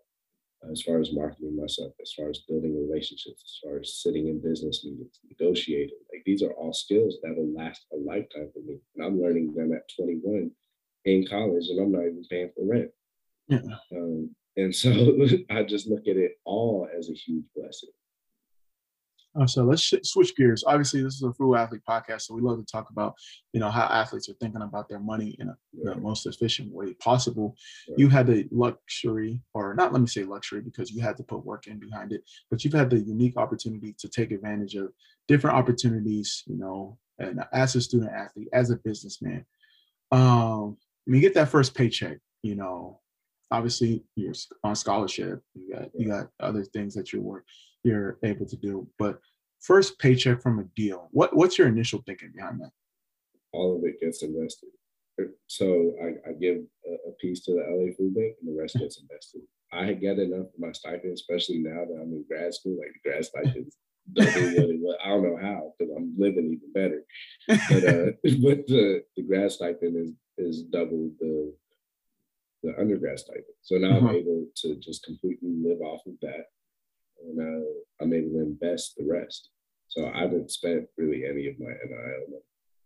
as 0.70 0.82
far 0.82 1.00
as 1.00 1.14
marketing 1.14 1.56
myself, 1.56 1.94
as 2.02 2.14
far 2.14 2.30
as 2.30 2.40
building 2.48 2.76
relationships, 2.88 3.42
as 3.44 3.60
far 3.64 3.80
as 3.80 3.96
sitting 3.96 4.28
in 4.28 4.42
business 4.42 4.86
meetings, 4.86 5.20
negotiating? 5.28 5.98
Like, 6.14 6.24
these 6.26 6.44
are 6.44 6.52
all 6.52 6.74
skills 6.74 7.18
that 7.24 7.36
will 7.36 7.52
last 7.54 7.86
a 7.94 7.98
lifetime 7.98 8.50
for 8.54 8.60
me. 8.60 8.78
And 8.96 9.06
I'm 9.06 9.22
learning 9.22 9.54
them 9.54 9.74
at 9.74 9.90
21 9.96 10.52
in 11.06 11.28
college, 11.28 11.68
and 11.70 11.80
I'm 11.80 11.92
not 11.92 12.02
even 12.02 12.24
paying 12.30 12.52
for 12.56 12.66
rent. 12.66 12.92
Yeah. 13.48 13.60
Um, 13.92 14.36
and 14.58 14.74
so 14.74 14.92
I 15.50 15.64
just 15.64 15.88
look 15.88 16.08
at 16.08 16.18
it 16.18 16.40
all 16.46 16.88
as 16.96 17.10
a 17.10 17.14
huge 17.14 17.46
blessing. 17.56 17.90
Uh, 19.40 19.48
so 19.48 19.64
let's 19.64 19.82
sh- 19.82 19.94
switch 20.04 20.36
gears. 20.36 20.64
Obviously, 20.68 21.02
this 21.02 21.16
is 21.16 21.24
a 21.24 21.34
Frugal 21.34 21.56
Athlete 21.56 21.82
podcast, 21.88 22.24
so 22.24 22.34
we 22.34 22.42
love 22.42 22.60
to 22.60 22.66
talk 22.66 22.90
about, 22.90 23.16
you 23.54 23.60
know, 23.60 23.70
how 23.70 23.86
athletes 23.86 24.28
are 24.28 24.36
thinking 24.42 24.62
about 24.62 24.90
their 24.90 25.00
money 25.00 25.36
in 25.40 25.48
a, 25.48 25.58
right. 25.84 25.96
the 25.96 26.02
most 26.02 26.26
efficient 26.26 26.72
way 26.72 26.94
possible. 26.96 27.56
Right. 27.88 28.00
You 28.00 28.10
had 28.10 28.28
the 28.28 28.48
luxury, 28.52 29.42
or 29.54 29.74
not, 29.74 29.94
let 29.94 30.02
me 30.02 30.08
say 30.08 30.24
luxury, 30.24 30.62
because 30.62 30.92
you 30.92 31.02
had 31.02 31.16
to 31.18 31.24
put 31.24 31.46
work 31.46 31.68
in 31.68 31.80
behind 31.80 32.12
it, 32.12 32.24
but 32.50 32.64
you've 32.64 32.74
had 32.74 32.90
the 32.90 33.00
unique 33.00 33.38
opportunity 33.38 33.96
to 34.00 34.10
take 34.10 34.32
advantage 34.32 34.76
of 34.76 34.92
different 35.28 35.56
opportunities, 35.56 36.44
you 36.46 36.58
know, 36.58 36.98
and 37.20 37.42
as 37.54 37.76
a 37.76 37.82
student 37.82 38.12
athlete, 38.12 38.50
as 38.52 38.70
a 38.70 38.76
businessman. 38.78 39.46
Um, 40.12 40.78
when 41.06 41.16
you 41.16 41.22
get 41.22 41.36
that 41.36 41.50
first 41.50 41.74
paycheck, 41.74 42.18
you 42.44 42.56
know, 42.56 43.00
obviously 43.50 44.04
you're 44.16 44.34
on 44.64 44.76
scholarship, 44.76 45.42
you 45.54 45.74
got 45.74 45.90
you 45.98 46.08
got 46.08 46.28
other 46.40 46.64
things 46.64 46.94
that 46.96 47.14
you're 47.14 47.22
work 47.22 47.46
you're 47.84 48.18
able 48.24 48.46
to 48.46 48.56
do. 48.56 48.88
But 48.98 49.20
first 49.60 50.00
paycheck 50.00 50.42
from 50.42 50.60
a 50.60 50.64
deal, 50.76 51.10
what 51.12 51.36
what's 51.36 51.58
your 51.58 51.68
initial 51.68 52.04
thinking 52.06 52.32
behind 52.36 52.62
that? 52.62 52.72
All 53.54 53.78
of 53.78 53.84
it 53.84 54.00
gets 54.02 54.24
invested. 54.24 54.70
So 55.48 55.94
I, 56.02 56.30
I 56.30 56.34
give 56.34 56.58
a, 56.88 57.10
a, 57.10 57.12
piece 57.20 57.42
to 57.42 57.52
the 57.52 57.60
LA 57.60 57.94
Food 57.96 58.16
Bank 58.16 58.36
and 58.42 58.50
the 58.50 58.60
rest 58.60 58.80
gets 58.80 59.00
invested. 59.00 59.42
I 59.72 59.94
get 59.94 60.18
enough 60.18 60.48
for 60.52 60.66
my 60.66 60.72
stipend, 60.72 61.14
especially 61.14 61.60
now 61.60 61.86
that 61.86 62.00
I'm 62.02 62.14
in 62.14 62.26
grad 62.28 62.54
school, 62.56 62.78
like 62.80 62.92
the 62.94 63.10
grad 63.10 63.26
stipends 63.26 63.78
double 64.14 64.32
what 64.32 64.70
it 64.70 64.80
was. 64.82 64.98
I 65.04 65.10
don't 65.10 65.24
know 65.24 65.38
how 65.42 65.74
because 65.78 65.94
I'm 65.96 66.14
living 66.18 66.46
even 66.46 66.74
better. 66.74 67.04
But 67.48 67.84
uh, 67.84 68.12
but 68.42 68.68
the, 68.68 69.04
the 69.16 69.24
grad 69.24 69.52
stipend 69.52 69.98
is 69.98 70.12
is 70.38 70.64
double 70.64 71.12
the 71.20 71.54
the 72.64 72.80
undergrad 72.80 73.20
stipend. 73.20 73.46
So 73.62 73.76
now 73.78 73.98
I'm 73.98 74.06
uh-huh. 74.06 74.16
able 74.16 74.46
to 74.58 74.76
just 74.76 75.04
completely 75.04 75.54
live 75.64 75.82
off 75.82 76.02
of 76.06 76.14
that 76.22 76.46
and 77.28 77.40
uh, 77.40 78.04
I'm 78.04 78.14
able 78.14 78.32
to 78.32 78.42
invest 78.42 78.96
the 78.98 79.06
rest. 79.10 79.50
So 79.88 80.10
I 80.14 80.22
haven't 80.22 80.52
spent 80.52 80.86
really 80.98 81.26
any 81.26 81.48
of 81.48 81.60
my 81.60 81.68
NIL 81.68 82.26
money. 82.30 82.44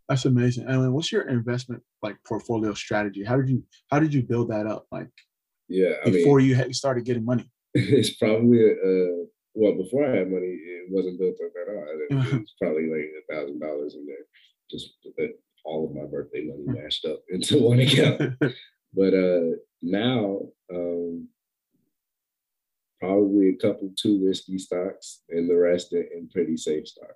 That's 0.10 0.26
amazing. 0.26 0.68
And 0.68 0.94
what's 0.94 1.12
your 1.12 1.28
investment 1.28 1.82
like 2.02 2.18
portfolio 2.28 2.74
strategy? 2.74 3.24
How 3.24 3.38
did 3.38 3.50
you 3.50 3.64
how 3.92 4.00
did 4.00 4.14
you 4.14 4.24
build 4.24 4.50
that 4.52 4.68
up? 4.68 4.86
Like, 4.92 5.10
yeah, 5.68 5.94
I 6.06 6.10
before 6.10 6.40
mean, 6.40 6.48
you 6.50 6.74
started 6.74 7.06
getting 7.06 7.26
money. 7.26 7.50
It's 7.78 8.16
probably 8.16 8.72
uh 8.72 9.26
well 9.54 9.76
before 9.76 10.06
I 10.06 10.16
had 10.18 10.32
money, 10.32 10.48
it 10.48 10.88
wasn't 10.90 11.20
built 11.20 11.36
up 11.44 11.52
at 11.62 11.74
all. 11.74 11.86
It, 12.10 12.42
was 12.42 12.54
probably 12.62 12.88
like 12.90 13.12
a 13.18 13.34
thousand 13.34 13.60
dollars 13.60 13.96
in 13.96 14.06
there, 14.06 14.26
just 14.72 14.94
all 15.66 15.86
of 15.88 15.96
my 15.96 16.06
birthday 16.06 16.46
money 16.46 16.64
hmm. 16.66 16.74
mashed 16.74 17.06
up 17.06 17.20
into 17.30 17.62
one 17.62 17.80
account. 17.80 18.36
but 18.94 19.14
uh 19.14 19.58
now 19.82 20.40
um 20.74 21.28
probably 23.06 23.50
a 23.50 23.56
couple 23.56 23.92
two 23.96 24.26
risky 24.26 24.58
stocks 24.58 25.22
and 25.30 25.50
the 25.50 25.56
rest 25.56 25.94
in 25.94 26.30
pretty 26.32 26.58
safe 26.58 26.88
stocks. 26.88 27.14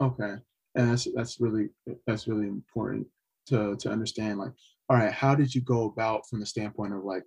Okay. 0.00 0.34
And 0.74 0.90
that's 0.90 1.08
that's 1.14 1.40
really 1.40 1.68
that's 2.06 2.28
really 2.28 2.46
important 2.46 3.06
to 3.48 3.76
to 3.76 3.90
understand. 3.90 4.38
Like, 4.38 4.52
all 4.88 4.96
right, 4.96 5.12
how 5.12 5.34
did 5.34 5.54
you 5.54 5.60
go 5.60 5.86
about 5.86 6.28
from 6.28 6.40
the 6.40 6.46
standpoint 6.46 6.94
of 6.94 7.04
like 7.04 7.24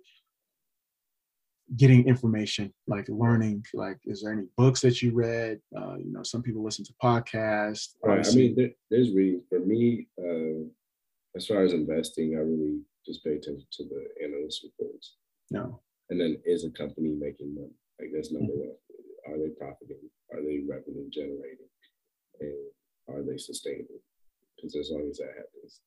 getting 1.76 2.06
information, 2.06 2.72
like 2.86 3.08
learning? 3.08 3.64
Like, 3.74 3.98
is 4.04 4.22
there 4.22 4.32
any 4.32 4.46
books 4.56 4.80
that 4.80 5.02
you 5.02 5.12
read? 5.12 5.60
Uh, 5.76 5.96
you 5.96 6.12
know, 6.12 6.22
some 6.22 6.42
people 6.42 6.64
listen 6.64 6.84
to 6.86 6.94
podcasts. 7.02 7.90
Right. 8.02 8.26
I 8.26 8.34
mean, 8.34 8.54
there, 8.56 8.70
there's 8.90 9.12
reading. 9.12 9.42
For 9.48 9.60
me, 9.60 10.08
uh, 10.18 10.64
as 11.36 11.46
far 11.46 11.62
as 11.62 11.72
investing, 11.72 12.34
I 12.36 12.40
really 12.40 12.80
just 13.04 13.22
pay 13.24 13.32
attention 13.32 13.66
to 13.72 13.84
the 13.84 14.24
analyst 14.24 14.64
reports. 14.64 15.16
No. 15.50 15.80
And 16.10 16.20
then 16.20 16.38
is 16.44 16.64
a 16.64 16.70
company 16.70 17.10
making 17.10 17.54
money? 17.54 17.72
Like 18.00 18.10
that's 18.14 18.32
number 18.32 18.52
mm-hmm. 18.52 18.74
one. 18.74 19.34
Are 19.34 19.38
they 19.38 19.54
profiting? 19.54 20.04
Are 20.32 20.42
they 20.42 20.60
revenue 20.68 21.08
generating? 21.10 21.70
And 22.40 22.68
are 23.08 23.22
they 23.22 23.38
sustainable? 23.38 24.02
Because 24.56 24.76
as 24.76 24.90
long 24.90 25.08
as 25.10 25.18
that 25.18 25.32
happens, 25.36 25.80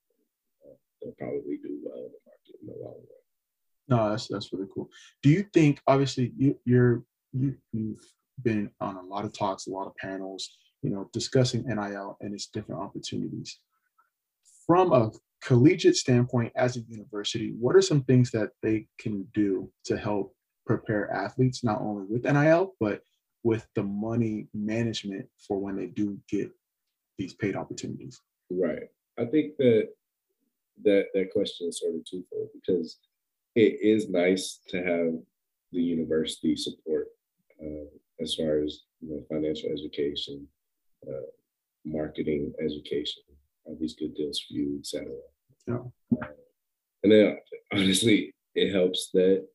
uh, 0.65 0.75
they'll 1.01 1.17
probably 1.17 1.57
do 1.61 1.79
well 1.83 2.05
in 2.05 2.11
the 2.11 2.23
market 2.25 2.55
in 2.61 2.67
the 2.67 2.73
long 2.83 2.95
run. 2.95 3.17
No, 3.89 4.09
that's 4.09 4.27
that's 4.27 4.51
really 4.53 4.67
cool. 4.73 4.89
Do 5.23 5.29
you 5.29 5.45
think 5.53 5.81
obviously 5.87 6.33
you 6.37 6.59
you're 6.65 7.03
you 7.33 7.55
you've 7.71 8.03
been 8.43 8.69
on 8.81 8.97
a 8.97 9.01
lot 9.01 9.25
of 9.25 9.33
talks, 9.33 9.67
a 9.67 9.71
lot 9.71 9.87
of 9.87 9.95
panels, 9.95 10.57
you 10.81 10.89
know, 10.89 11.09
discussing 11.13 11.63
NIL 11.65 12.17
and 12.21 12.33
its 12.33 12.47
different 12.47 12.81
opportunities. 12.81 13.59
From 14.65 14.91
a 14.91 15.11
collegiate 15.41 15.95
standpoint 15.95 16.51
as 16.55 16.77
a 16.77 16.81
university, 16.81 17.53
what 17.59 17.75
are 17.75 17.81
some 17.81 18.03
things 18.03 18.31
that 18.31 18.51
they 18.61 18.87
can 18.99 19.25
do 19.33 19.71
to 19.85 19.97
help 19.97 20.35
prepare 20.67 21.11
athletes 21.11 21.63
not 21.63 21.81
only 21.81 22.05
with 22.07 22.23
NIL 22.23 22.75
but 22.79 23.01
with 23.43 23.65
the 23.75 23.83
money 23.83 24.47
management 24.53 25.25
for 25.47 25.57
when 25.57 25.75
they 25.77 25.87
do 25.87 26.19
get 26.29 26.51
these 27.17 27.33
paid 27.33 27.55
opportunities. 27.55 28.21
Right. 28.51 28.89
I 29.17 29.25
think 29.25 29.57
that 29.57 29.89
that 30.83 31.05
that 31.13 31.31
question 31.31 31.69
is 31.69 31.79
sort 31.79 31.95
of 31.95 32.05
twofold 32.05 32.49
because 32.53 32.99
it 33.55 33.79
is 33.81 34.09
nice 34.09 34.59
to 34.69 34.77
have 34.77 35.13
the 35.71 35.81
university 35.81 36.55
support 36.55 37.07
uh, 37.61 37.87
as 38.19 38.35
far 38.35 38.59
as 38.59 38.81
you 39.01 39.09
know, 39.09 39.23
financial 39.29 39.69
education, 39.71 40.47
uh, 41.07 41.27
marketing 41.85 42.53
education, 42.63 43.23
all 43.65 43.77
these 43.79 43.95
good 43.95 44.13
deals 44.15 44.39
for 44.39 44.53
you, 44.53 44.77
etc. 44.79 45.07
Yeah. 45.67 45.77
Uh, 46.21 46.27
and 47.03 47.11
then 47.11 47.37
honestly, 47.73 48.33
it 48.55 48.71
helps 48.71 49.09
that 49.13 49.47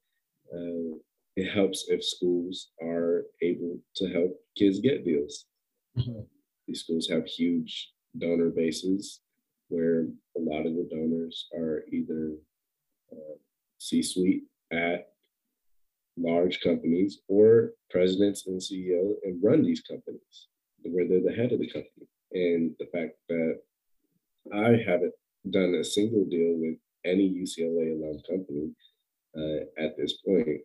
uh, 0.54 0.96
it 1.36 1.50
helps 1.52 1.86
if 1.88 2.04
schools 2.04 2.68
are 2.82 3.24
able 3.40 3.78
to 3.96 4.08
help 4.12 4.32
kids 4.56 4.80
get 4.80 5.04
deals. 5.04 5.46
Mm-hmm. 5.98 6.20
These 6.68 6.80
schools 6.80 7.08
have 7.08 7.26
huge 7.26 7.92
donor 8.18 8.50
bases 8.50 9.20
where 9.68 10.02
a 10.36 10.40
lot 10.40 10.66
of 10.66 10.74
the 10.74 10.88
donors 10.90 11.48
are 11.56 11.84
either 11.90 12.32
uh, 13.10 13.36
C 13.78 14.02
suite 14.02 14.44
at 14.70 15.08
large 16.18 16.60
companies 16.60 17.20
or 17.28 17.70
presidents 17.90 18.46
and 18.46 18.62
CEOs 18.62 19.16
and 19.24 19.42
run 19.42 19.62
these 19.62 19.80
companies 19.80 20.48
where 20.84 21.08
they're 21.08 21.22
the 21.22 21.32
head 21.32 21.52
of 21.52 21.60
the 21.60 21.68
company. 21.68 22.06
And 22.32 22.72
the 22.78 22.86
fact 22.92 23.14
that 23.28 23.60
I 24.52 24.76
haven't 24.86 25.14
done 25.50 25.74
a 25.74 25.84
single 25.84 26.24
deal 26.24 26.56
with 26.58 26.76
any 27.04 27.30
UCLA 27.30 27.92
alum 27.92 28.20
company 28.28 28.70
uh, 29.36 29.82
at 29.82 29.96
this 29.96 30.18
point. 30.24 30.60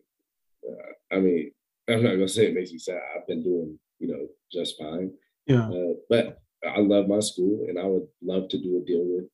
Uh, 0.68 1.16
I 1.16 1.20
mean, 1.20 1.52
I'm 1.88 2.02
not 2.02 2.10
gonna 2.10 2.28
say 2.28 2.46
it 2.46 2.54
makes 2.54 2.72
me 2.72 2.78
sad. 2.78 3.00
I've 3.16 3.26
been 3.26 3.42
doing, 3.42 3.78
you 3.98 4.08
know, 4.08 4.26
just 4.52 4.78
fine. 4.78 5.12
Yeah. 5.46 5.68
Uh, 5.68 5.94
but 6.08 6.40
I 6.64 6.80
love 6.80 7.08
my 7.08 7.20
school, 7.20 7.66
and 7.68 7.78
I 7.78 7.84
would 7.84 8.06
love 8.22 8.48
to 8.50 8.58
do 8.58 8.78
a 8.78 8.84
deal 8.84 9.04
with 9.04 9.24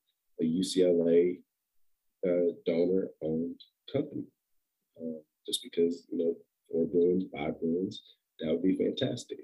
a 0.41 0.43
UCLA 0.43 1.39
uh, 2.25 2.53
donor-owned 2.65 3.59
company. 3.91 4.23
Uh, 4.99 5.19
just 5.45 5.61
because 5.63 6.07
you 6.11 6.17
know, 6.17 6.35
four 6.71 6.87
billions, 6.87 7.25
five 7.33 7.59
billions, 7.59 8.01
that 8.39 8.51
would 8.51 8.63
be 8.63 8.75
fantastic. 8.75 9.43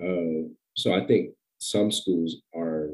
Uh, 0.00 0.48
so 0.74 0.94
I 0.94 1.06
think 1.06 1.30
some 1.58 1.90
schools 1.90 2.36
are 2.54 2.90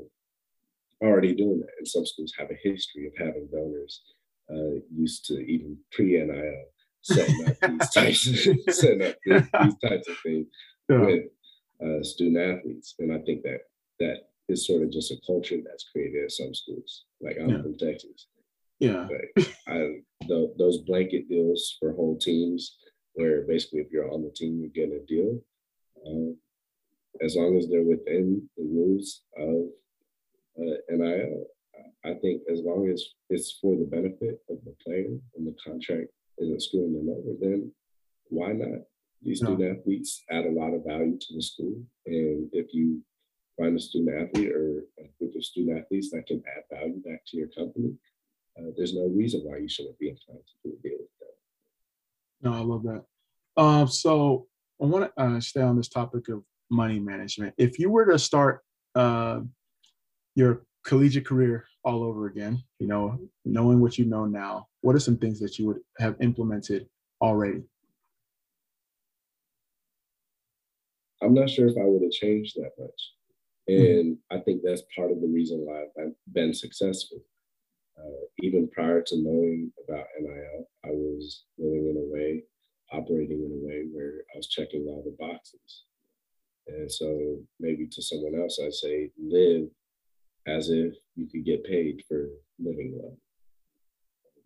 already 1.02 1.34
doing 1.34 1.60
that, 1.60 1.70
and 1.78 1.86
some 1.86 2.06
schools 2.06 2.32
have 2.38 2.50
a 2.50 2.68
history 2.68 3.06
of 3.06 3.12
having 3.18 3.48
donors 3.52 4.02
uh, 4.52 4.80
used 4.94 5.24
to 5.26 5.38
even 5.38 5.78
pre-NIL 5.92 6.64
setting 7.02 7.46
up 7.46 7.56
these 7.60 7.90
types 7.90 8.26
of 8.26 8.58
setting 8.74 9.02
up 9.02 9.16
these, 9.24 9.42
these 9.42 9.90
types 9.90 10.08
of 10.08 10.16
things 10.24 10.46
yeah. 10.88 10.98
with 10.98 11.24
uh, 11.84 12.02
student 12.02 12.58
athletes, 12.58 12.94
and 12.98 13.12
I 13.12 13.18
think 13.18 13.42
that 13.42 13.60
that 13.98 14.28
is 14.48 14.66
sort 14.66 14.82
of 14.82 14.92
just 14.92 15.10
a 15.10 15.16
culture 15.26 15.58
that's 15.64 15.88
created 15.90 16.24
at 16.24 16.30
some 16.32 16.54
schools. 16.54 17.04
Like 17.20 17.36
I'm 17.40 17.50
yeah. 17.50 17.62
from 17.62 17.76
Texas. 17.78 18.26
Yeah. 18.78 19.06
But 19.08 19.46
I, 19.68 20.00
the, 20.26 20.52
those 20.58 20.78
blanket 20.78 21.28
deals 21.28 21.76
for 21.78 21.92
whole 21.92 22.18
teams, 22.18 22.78
where 23.14 23.42
basically 23.42 23.80
if 23.80 23.92
you're 23.92 24.12
on 24.12 24.22
the 24.22 24.30
team, 24.30 24.58
you're 24.60 24.86
get 24.86 24.94
a 24.94 25.04
deal. 25.06 25.38
Um, 26.06 26.36
as 27.20 27.36
long 27.36 27.56
as 27.56 27.68
they're 27.68 27.84
within 27.84 28.48
the 28.56 28.64
rules 28.64 29.22
of 29.38 29.66
uh, 30.60 30.76
NIL, 30.90 31.46
I 32.04 32.14
think 32.14 32.42
as 32.50 32.60
long 32.60 32.88
as 32.88 33.04
it's 33.30 33.58
for 33.60 33.76
the 33.76 33.84
benefit 33.84 34.40
of 34.50 34.58
the 34.64 34.74
player 34.84 35.16
and 35.36 35.46
the 35.46 35.54
contract 35.64 36.08
isn't 36.38 36.62
screwing 36.62 36.94
them 36.94 37.08
over, 37.08 37.36
then 37.40 37.72
why 38.28 38.52
not? 38.52 38.80
These 39.22 39.38
student 39.38 39.78
athletes 39.78 40.24
add 40.30 40.46
a 40.46 40.50
lot 40.50 40.74
of 40.74 40.84
value 40.84 41.16
to 41.16 41.34
the 41.34 41.42
school. 41.42 41.80
And 42.06 42.48
if 42.52 42.74
you 42.74 43.00
find 43.56 43.76
a 43.76 43.80
student 43.80 44.20
athlete 44.20 44.50
or 44.50 44.84
a 44.98 45.04
group 45.18 45.36
of 45.36 45.44
student 45.44 45.78
athletes 45.78 46.10
that 46.10 46.26
can 46.26 46.42
add 46.56 46.76
value 46.76 47.00
back 47.04 47.20
to 47.28 47.36
your 47.36 47.48
company, 47.48 47.94
uh, 48.58 48.70
there's 48.76 48.94
no 48.94 49.06
reason 49.06 49.42
why 49.44 49.58
you 49.58 49.68
shouldn't 49.68 49.98
be 49.98 50.08
inclined 50.08 50.40
to 50.40 50.68
do 50.68 50.76
a 50.76 50.82
deal 50.82 50.98
with 50.98 51.08
them. 51.20 52.50
No, 52.50 52.52
I 52.54 52.60
love 52.60 52.82
that. 52.82 53.04
Um, 53.56 53.86
so 53.86 54.46
I 54.82 54.86
want 54.86 55.14
to 55.16 55.22
uh, 55.22 55.40
stay 55.40 55.62
on 55.62 55.76
this 55.76 55.88
topic 55.88 56.28
of 56.28 56.42
money 56.68 56.98
management. 56.98 57.54
If 57.58 57.78
you 57.78 57.90
were 57.90 58.06
to 58.06 58.18
start 58.18 58.62
uh, 58.96 59.40
your 60.34 60.64
collegiate 60.84 61.26
career 61.26 61.66
all 61.84 62.02
over 62.02 62.26
again, 62.26 62.62
you 62.78 62.86
know, 62.86 63.18
knowing 63.44 63.80
what 63.80 63.98
you 63.98 64.04
know 64.04 64.24
now, 64.24 64.68
what 64.80 64.94
are 64.94 65.00
some 65.00 65.16
things 65.16 65.40
that 65.40 65.58
you 65.58 65.66
would 65.66 65.80
have 65.98 66.16
implemented 66.20 66.86
already? 67.20 67.62
I'm 71.22 71.34
not 71.34 71.50
sure 71.50 71.68
if 71.68 71.76
I 71.76 71.84
would 71.84 72.02
have 72.02 72.12
changed 72.12 72.56
that 72.56 72.72
much. 72.78 73.12
Mm-hmm. 73.70 73.84
And 73.84 74.16
mm-hmm. 74.16 74.36
I 74.36 74.40
think 74.40 74.62
that's 74.62 74.82
part 74.94 75.12
of 75.12 75.20
the 75.20 75.28
reason 75.28 75.58
why 75.58 75.84
I've 76.00 76.14
been 76.32 76.52
successful. 76.52 77.18
Uh, 77.96 78.26
even 78.40 78.68
prior 78.70 79.02
to 79.02 79.22
knowing 79.22 79.70
about 79.86 80.06
NIL, 80.20 80.66
I 80.84 80.88
was 80.88 81.44
living 81.58 81.88
in 81.90 81.96
a 81.96 82.12
way, 82.12 82.42
operating 82.92 83.44
in 83.44 83.52
a 83.52 83.66
way 83.66 83.84
where 83.92 84.24
I 84.34 84.36
was 84.36 84.48
checking 84.48 84.86
all 84.86 85.04
the 85.04 85.16
boxes. 85.18 85.84
And 86.66 86.90
so 86.90 87.38
maybe 87.60 87.86
to 87.86 88.02
someone 88.02 88.40
else, 88.40 88.58
I'd 88.62 88.72
say, 88.72 89.10
live 89.20 89.68
as 90.46 90.70
if 90.70 90.94
you 91.14 91.26
could 91.26 91.44
get 91.44 91.64
paid 91.64 92.02
for 92.08 92.28
living 92.58 92.92
well. 92.94 93.16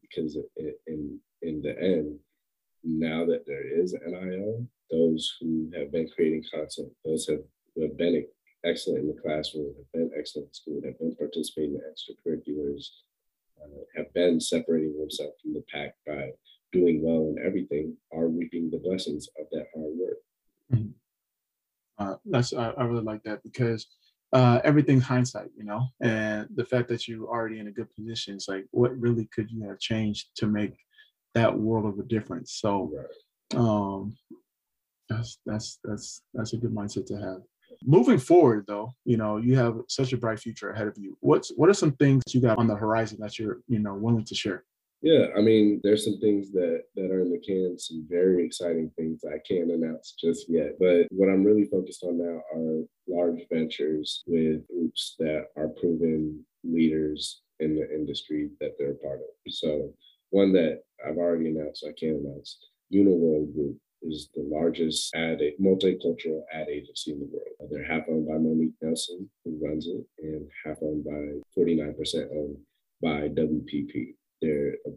Because 0.01 0.37
in, 0.87 1.19
in 1.43 1.63
the 1.63 1.79
end, 1.81 2.19
now 2.85 3.25
that 3.27 3.45
there 3.47 3.67
is 3.67 3.95
NIL, 4.07 4.67
those 4.91 5.37
who 5.41 5.71
have 5.77 5.91
been 5.91 6.09
creating 6.15 6.45
content, 6.53 6.93
those 7.05 7.27
have, 7.27 7.41
who 7.75 7.83
have 7.83 7.97
been 7.97 8.25
excellent 8.65 9.01
in 9.01 9.09
the 9.09 9.21
classroom, 9.21 9.75
have 9.77 9.93
been 9.93 10.11
excellent 10.19 10.49
in 10.49 10.55
school, 10.55 10.81
have 10.85 10.99
been 10.99 11.17
participating 11.17 11.75
in 11.75 11.81
extracurriculars, 11.81 12.89
uh, 13.63 13.83
have 13.97 14.13
been 14.15 14.41
separating 14.41 14.99
themselves 14.99 15.35
from 15.43 15.55
the 15.55 15.65
pack 15.73 15.95
by 16.07 16.31
doing 16.73 17.03
well 17.03 17.35
in 17.35 17.45
everything, 17.45 17.97
are 18.13 18.29
reaping 18.29 18.71
the 18.71 18.79
blessings 18.79 19.29
of 19.41 19.47
that 19.51 19.67
hard 19.75 19.93
work. 19.99 20.19
Mm-hmm. 20.73 20.91
Uh, 21.99 22.17
that's 22.27 22.53
I, 22.53 22.71
I, 22.71 22.85
really 22.85 23.03
like 23.03 23.23
that 23.23 23.43
because 23.43 23.87
uh, 24.37 24.61
everything's 24.65 25.03
hindsight, 25.03 25.49
you 25.57 25.65
know, 25.65 25.87
and 26.03 26.47
the 26.57 26.65
fact 26.65 26.89
that 26.89 27.09
you're 27.09 27.27
already 27.27 27.59
in 27.59 27.69
a 27.69 27.71
good 27.71 27.89
position, 27.95 28.35
it's 28.35 28.49
like 28.49 28.67
what 28.71 28.95
really 29.01 29.27
could 29.35 29.51
you 29.51 29.67
have 29.67 29.79
changed 29.79 30.27
to 30.37 30.47
make 30.47 30.77
that 31.35 31.59
world 31.59 31.87
of 31.87 31.99
a 31.99 32.03
difference? 32.03 32.53
So, 32.61 32.93
um, 33.55 34.15
that's 35.09 35.39
that's 35.47 35.79
that's 35.83 36.21
that's 36.35 36.53
a 36.53 36.59
good 36.59 36.75
mindset 36.75 37.07
to 37.07 37.17
have. 37.17 37.39
Moving 37.83 38.19
forward, 38.19 38.67
though, 38.69 38.93
you 39.07 39.17
know, 39.17 39.39
you 39.39 39.57
have 39.57 39.81
such 39.89 40.13
a 40.13 40.19
bright 40.19 40.39
future 40.39 40.69
ahead 40.69 40.87
of 40.87 40.99
you. 40.99 41.17
What's 41.21 41.51
what 41.57 41.71
are 41.71 41.75
some 41.75 41.93
things 41.93 42.23
you 42.35 42.43
got 42.43 42.59
on 42.59 42.67
the 42.67 42.77
horizon 42.77 43.17
that 43.23 43.39
you're 43.39 43.61
you 43.69 43.79
know 43.79 43.95
willing 43.95 44.27
to 44.27 44.35
share? 44.35 44.65
Yeah, 45.07 45.29
I 45.39 45.41
mean, 45.41 45.81
there's 45.85 46.05
some 46.05 46.19
things 46.19 46.51
that 46.51 46.83
that 46.97 47.13
are 47.13 47.21
in 47.21 47.31
the 47.31 47.39
can, 47.39 47.79
some 47.79 48.05
very 48.11 48.45
exciting 48.45 48.91
things 48.97 49.23
I 49.25 49.39
can't 49.47 49.71
announce 49.71 50.17
just 50.21 50.47
yet. 50.49 50.73
But 50.81 51.07
what 51.11 51.29
I'm 51.29 51.45
really 51.45 51.67
focused 51.67 52.03
on 52.03 52.19
now 52.19 52.43
are 52.53 52.83
large 53.07 53.43
ventures 53.49 54.25
with 54.27 54.67
groups 54.67 55.15
that 55.21 55.47
are 55.57 55.69
proven 55.69 56.45
leaders 56.65 57.43
in 57.61 57.77
the 57.77 57.89
industry 57.95 58.51
that 58.59 58.73
they're 58.81 58.95
a 58.95 58.95
part 58.97 59.21
of. 59.21 59.53
So 59.53 59.95
one 60.31 60.53
that 60.55 60.83
I've 61.07 61.19
already 61.19 61.51
announced, 61.51 61.87
I 61.89 61.93
can't 61.93 62.27
announce, 62.27 62.59
Uniworld 62.93 63.55
Group 63.55 63.77
is 64.03 64.29
the 64.35 64.43
largest 64.43 65.15
ad 65.15 65.39
multicultural 65.63 66.43
ad 66.53 66.67
agency 66.69 67.13
in 67.13 67.21
the 67.21 67.31
world. 67.31 67.71
They're 67.71 67.87
half 67.87 68.09
owned 68.09 68.27
by 68.27 68.39
Monique 68.39 68.75
Nelson, 68.83 69.31
who 69.45 69.57
runs 69.63 69.87
it, 69.87 70.05
and 70.19 70.49
half 70.65 70.79
owned 70.83 71.05
by 71.05 71.39
49% 71.57 71.95
owned 72.33 72.57
by 73.01 73.29
WPP. 73.29 74.15
They're 74.41 74.75
a 74.87 74.91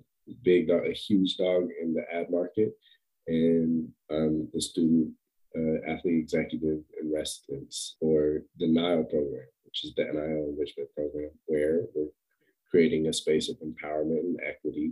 big 0.44 0.68
dog, 0.68 0.86
a 0.86 0.94
huge 0.94 1.38
dog 1.38 1.70
in 1.82 1.94
the 1.94 2.04
ad 2.14 2.30
market, 2.30 2.74
and 3.28 3.90
I'm 4.10 4.50
the 4.54 4.62
student 4.62 5.12
uh, 5.58 5.92
athlete 5.92 6.20
executive 6.20 6.84
in 7.02 7.12
residence 7.12 7.96
for 8.00 8.44
the 8.58 8.68
NIL 8.68 9.04
program, 9.04 9.48
which 9.66 9.84
is 9.84 9.94
the 9.96 10.04
NIL 10.04 10.50
enrichment 10.50 10.90
program, 10.96 11.32
where 11.46 11.82
we're 11.96 12.10
creating 12.70 13.08
a 13.08 13.14
space 13.14 13.50
of 13.50 13.58
empowerment 13.58 14.20
and 14.20 14.40
equity 14.46 14.92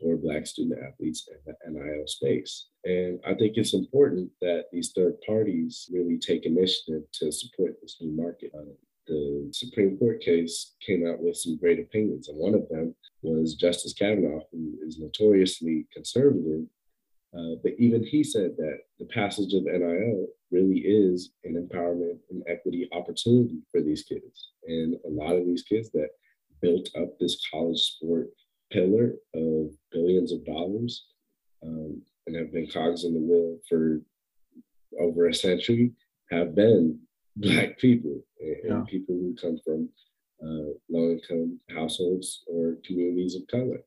for 0.00 0.16
Black 0.16 0.46
student 0.46 0.78
athletes 0.82 1.28
in 1.28 1.38
the 1.46 1.80
NIL 1.80 2.06
space. 2.06 2.66
And 2.84 3.20
I 3.26 3.34
think 3.34 3.56
it's 3.56 3.74
important 3.74 4.30
that 4.40 4.64
these 4.72 4.92
third 4.94 5.14
parties 5.26 5.88
really 5.92 6.18
take 6.18 6.44
initiative 6.44 7.02
to 7.14 7.32
support 7.32 7.76
this 7.80 7.96
new 8.00 8.12
market. 8.12 8.52
The 9.06 9.48
Supreme 9.52 9.98
Court 9.98 10.20
case 10.22 10.74
came 10.84 11.06
out 11.06 11.20
with 11.20 11.36
some 11.36 11.56
great 11.56 11.78
opinions, 11.78 12.28
and 12.28 12.38
one 12.38 12.54
of 12.54 12.68
them 12.68 12.94
was 13.22 13.54
Justice 13.54 13.92
Kavanaugh, 13.92 14.40
who 14.50 14.78
is 14.86 14.98
notoriously 14.98 15.86
conservative. 15.92 16.64
Uh, 17.36 17.56
but 17.62 17.72
even 17.78 18.02
he 18.02 18.22
said 18.22 18.52
that 18.56 18.78
the 18.98 19.06
passage 19.06 19.52
of 19.54 19.64
NIL 19.64 20.26
really 20.50 20.78
is 20.78 21.30
an 21.44 21.54
empowerment 21.54 22.18
and 22.30 22.42
equity 22.46 22.88
opportunity 22.92 23.58
for 23.72 23.80
these 23.80 24.04
kids. 24.04 24.52
And 24.66 24.94
a 25.04 25.10
lot 25.10 25.36
of 25.36 25.44
these 25.44 25.64
kids 25.64 25.90
that 25.90 26.08
built 26.62 26.88
up 26.96 27.18
this 27.18 27.44
college 27.50 27.80
sport 27.80 28.28
pillar 28.70 29.14
of 29.34 29.70
billions 29.90 30.32
of 30.32 30.44
dollars 30.44 31.06
um, 31.62 32.00
and 32.26 32.36
have 32.36 32.52
been 32.52 32.68
cogs 32.68 33.04
in 33.04 33.14
the 33.14 33.20
wheel 33.20 33.58
for 33.68 34.00
over 35.00 35.28
a 35.28 35.34
century 35.34 35.92
have 36.30 36.54
been 36.54 36.98
black 37.36 37.78
people 37.78 38.20
and, 38.44 38.70
yeah. 38.70 38.82
people 38.88 39.14
who 39.14 39.34
come 39.40 39.58
from 39.64 39.88
uh, 40.42 40.72
low 40.90 41.10
income 41.10 41.58
households 41.74 42.44
or 42.46 42.76
communities 42.84 43.36
of 43.36 43.46
color. 43.48 43.80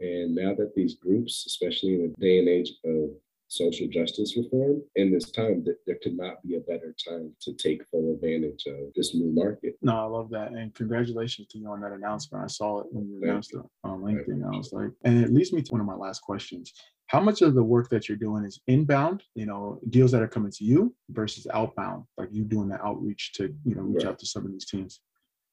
And 0.00 0.34
now 0.34 0.54
that 0.54 0.74
these 0.74 0.94
groups, 0.94 1.44
especially 1.46 1.94
in 1.94 2.14
a 2.16 2.20
day 2.20 2.38
and 2.38 2.48
age 2.48 2.72
of 2.84 3.10
social 3.50 3.88
justice 3.88 4.36
reform 4.36 4.80
in 4.94 5.12
this 5.12 5.32
time 5.32 5.64
that 5.64 5.76
there 5.84 5.98
could 6.02 6.16
not 6.16 6.40
be 6.46 6.54
a 6.54 6.60
better 6.60 6.94
time 7.06 7.32
to 7.40 7.52
take 7.54 7.84
full 7.88 8.14
advantage 8.14 8.64
of 8.66 8.94
this 8.94 9.12
new 9.12 9.32
market. 9.34 9.76
No, 9.82 9.98
I 9.98 10.04
love 10.04 10.30
that. 10.30 10.52
And 10.52 10.72
congratulations 10.72 11.48
to 11.48 11.58
you 11.58 11.68
on 11.68 11.80
that 11.80 11.90
announcement. 11.90 12.44
I 12.44 12.46
saw 12.46 12.80
it 12.80 12.86
when 12.92 13.08
you 13.08 13.20
announced 13.20 13.52
it 13.52 13.60
on 13.82 14.02
LinkedIn. 14.02 14.44
I 14.44 14.56
was 14.56 14.72
like, 14.72 14.90
and 15.04 15.22
it 15.22 15.32
leads 15.32 15.52
me 15.52 15.62
to 15.62 15.72
one 15.72 15.80
of 15.80 15.86
my 15.86 15.96
last 15.96 16.20
questions. 16.22 16.72
How 17.10 17.20
much 17.20 17.42
of 17.42 17.56
the 17.56 17.64
work 17.64 17.90
that 17.90 18.08
you're 18.08 18.16
doing 18.16 18.44
is 18.44 18.60
inbound, 18.68 19.24
you 19.34 19.44
know, 19.44 19.80
deals 19.88 20.12
that 20.12 20.22
are 20.22 20.28
coming 20.28 20.52
to 20.52 20.64
you 20.64 20.94
versus 21.08 21.44
outbound, 21.52 22.04
like 22.16 22.28
you 22.30 22.44
doing 22.44 22.68
the 22.68 22.80
outreach 22.80 23.32
to, 23.32 23.52
you 23.64 23.74
know, 23.74 23.82
reach 23.82 24.04
right. 24.04 24.12
out 24.12 24.20
to 24.20 24.26
some 24.26 24.46
of 24.46 24.52
these 24.52 24.64
teams? 24.64 25.00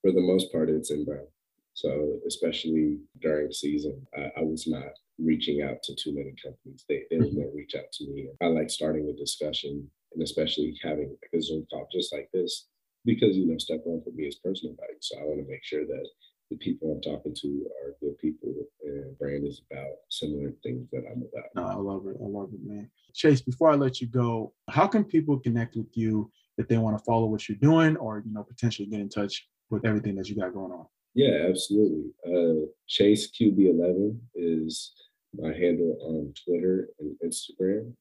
For 0.04 0.12
the 0.12 0.22
most 0.22 0.52
part, 0.52 0.70
it's 0.70 0.91
inbound. 0.91 1.26
So 1.74 2.20
especially 2.28 3.00
during 3.22 3.52
season, 3.52 4.06
I, 4.15 4.30
I 4.38 4.43
was 4.43 4.67
not 4.67 4.91
reaching 5.17 5.63
out 5.63 5.82
to 5.86 5.96
too 5.96 6.13
many 6.13 6.36
companies. 6.43 6.86
They, 6.88 7.06
they 7.10 7.17
mm-hmm. 7.17 7.39
more 7.39 7.52
reach 7.56 7.74
out 7.76 7.91
to 7.91 8.08
me. 8.08 8.28
I 8.39 8.46
like 8.46 8.70
starting 8.70 9.10
a 9.10 9.20
discussion 9.20 9.89
and 10.13 10.22
especially 10.22 10.78
having 10.84 11.17
a 11.34 11.41
Zoom 11.41 11.65
call 11.72 11.88
just 11.91 12.13
like 12.13 12.30
this 12.36 12.67
because, 13.04 13.36
you 13.36 13.48
know, 13.48 13.58
step 13.58 13.82
one 13.84 14.04
for 14.04 14.12
me 14.12 14.28
is 14.28 14.36
personal 14.36 14.76
value. 14.76 15.00
So 15.02 15.17
I 15.17 15.24
want 15.24 15.39
to 15.39 15.52
make 15.52 15.63
sure 15.63 15.88
that 15.88 16.08
the 16.49 16.57
people 16.57 16.91
I'm 16.91 17.01
talking 17.01 17.36
to 17.36 17.67
are 17.83 17.95
good 18.01 18.17
people 18.19 18.53
and 18.83 19.17
brand 19.17 19.45
is 19.45 19.62
about 19.69 19.88
similar 20.10 20.53
things 20.63 20.88
that 20.91 21.03
I'm 21.12 21.23
about. 21.23 21.49
No, 21.55 21.63
I 21.63 21.75
love 21.75 22.07
it. 22.07 22.17
I 22.21 22.27
love 22.27 22.49
it, 22.53 22.60
man. 22.63 22.89
Chase, 23.13 23.41
before 23.41 23.71
I 23.71 23.75
let 23.75 23.99
you 23.99 24.07
go, 24.07 24.53
how 24.69 24.88
can 24.88 25.03
people 25.03 25.39
connect 25.39 25.75
with 25.75 25.95
you 25.95 26.31
if 26.57 26.67
they 26.67 26.77
want 26.77 26.97
to 26.97 27.03
follow 27.03 27.25
what 27.27 27.47
you're 27.47 27.57
doing 27.57 27.97
or, 27.97 28.23
you 28.25 28.33
know, 28.33 28.43
potentially 28.43 28.88
get 28.88 28.99
in 28.99 29.10
touch 29.10 29.47
with 29.69 29.86
everything 29.86 30.15
that 30.15 30.29
you 30.29 30.36
got 30.36 30.53
going 30.53 30.71
on? 30.71 30.86
Yeah, 31.13 31.47
absolutely. 31.49 32.12
Uh, 32.25 32.67
Chase 32.88 33.31
QB11 33.31 34.17
is 34.36 34.93
my 35.36 35.49
handle 35.49 35.97
on 36.01 36.33
Twitter 36.45 36.89
and 36.99 37.15
Instagram. 37.25 37.91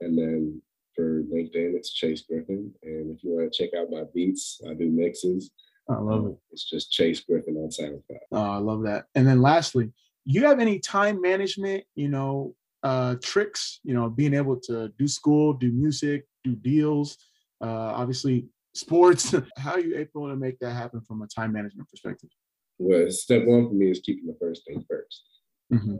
And 0.00 0.16
then 0.16 0.60
for 0.94 1.22
LinkedIn, 1.22 1.74
it's 1.74 1.92
Chase 1.92 2.22
Griffin. 2.28 2.72
And 2.82 3.16
if 3.16 3.24
you 3.24 3.30
want 3.30 3.52
to 3.52 3.64
check 3.64 3.74
out 3.78 3.90
my 3.90 4.04
beats, 4.14 4.60
I 4.68 4.74
do 4.74 4.90
mixes. 4.90 5.50
I 5.88 5.98
love 5.98 6.24
um, 6.24 6.26
it. 6.28 6.38
It's 6.50 6.68
just 6.68 6.90
Chase 6.90 7.20
Griffin 7.20 7.56
on 7.56 7.70
SoundCloud. 7.70 8.18
Oh, 8.32 8.40
I 8.40 8.58
love 8.58 8.82
that. 8.82 9.06
And 9.14 9.26
then 9.26 9.40
lastly, 9.40 9.92
you 10.24 10.44
have 10.44 10.58
any 10.58 10.78
time 10.78 11.20
management, 11.20 11.84
you 11.94 12.08
know, 12.08 12.54
uh, 12.82 13.16
tricks, 13.22 13.80
you 13.84 13.94
know, 13.94 14.08
being 14.08 14.34
able 14.34 14.56
to 14.60 14.92
do 14.98 15.06
school, 15.06 15.52
do 15.52 15.70
music, 15.70 16.26
do 16.44 16.54
deals, 16.56 17.16
uh, 17.62 17.92
obviously 17.94 18.46
sports. 18.74 19.34
How 19.56 19.72
are 19.72 19.80
you 19.80 19.96
able 19.96 20.28
to 20.28 20.36
make 20.36 20.58
that 20.58 20.72
happen 20.72 21.00
from 21.00 21.22
a 21.22 21.26
time 21.26 21.52
management 21.52 21.88
perspective? 21.88 22.30
Well, 22.78 23.10
step 23.10 23.44
one 23.46 23.68
for 23.68 23.74
me 23.74 23.90
is 23.90 24.00
keeping 24.00 24.26
the 24.26 24.36
first 24.40 24.66
thing 24.66 24.84
1st 24.90 25.78
mm-hmm 25.78 25.96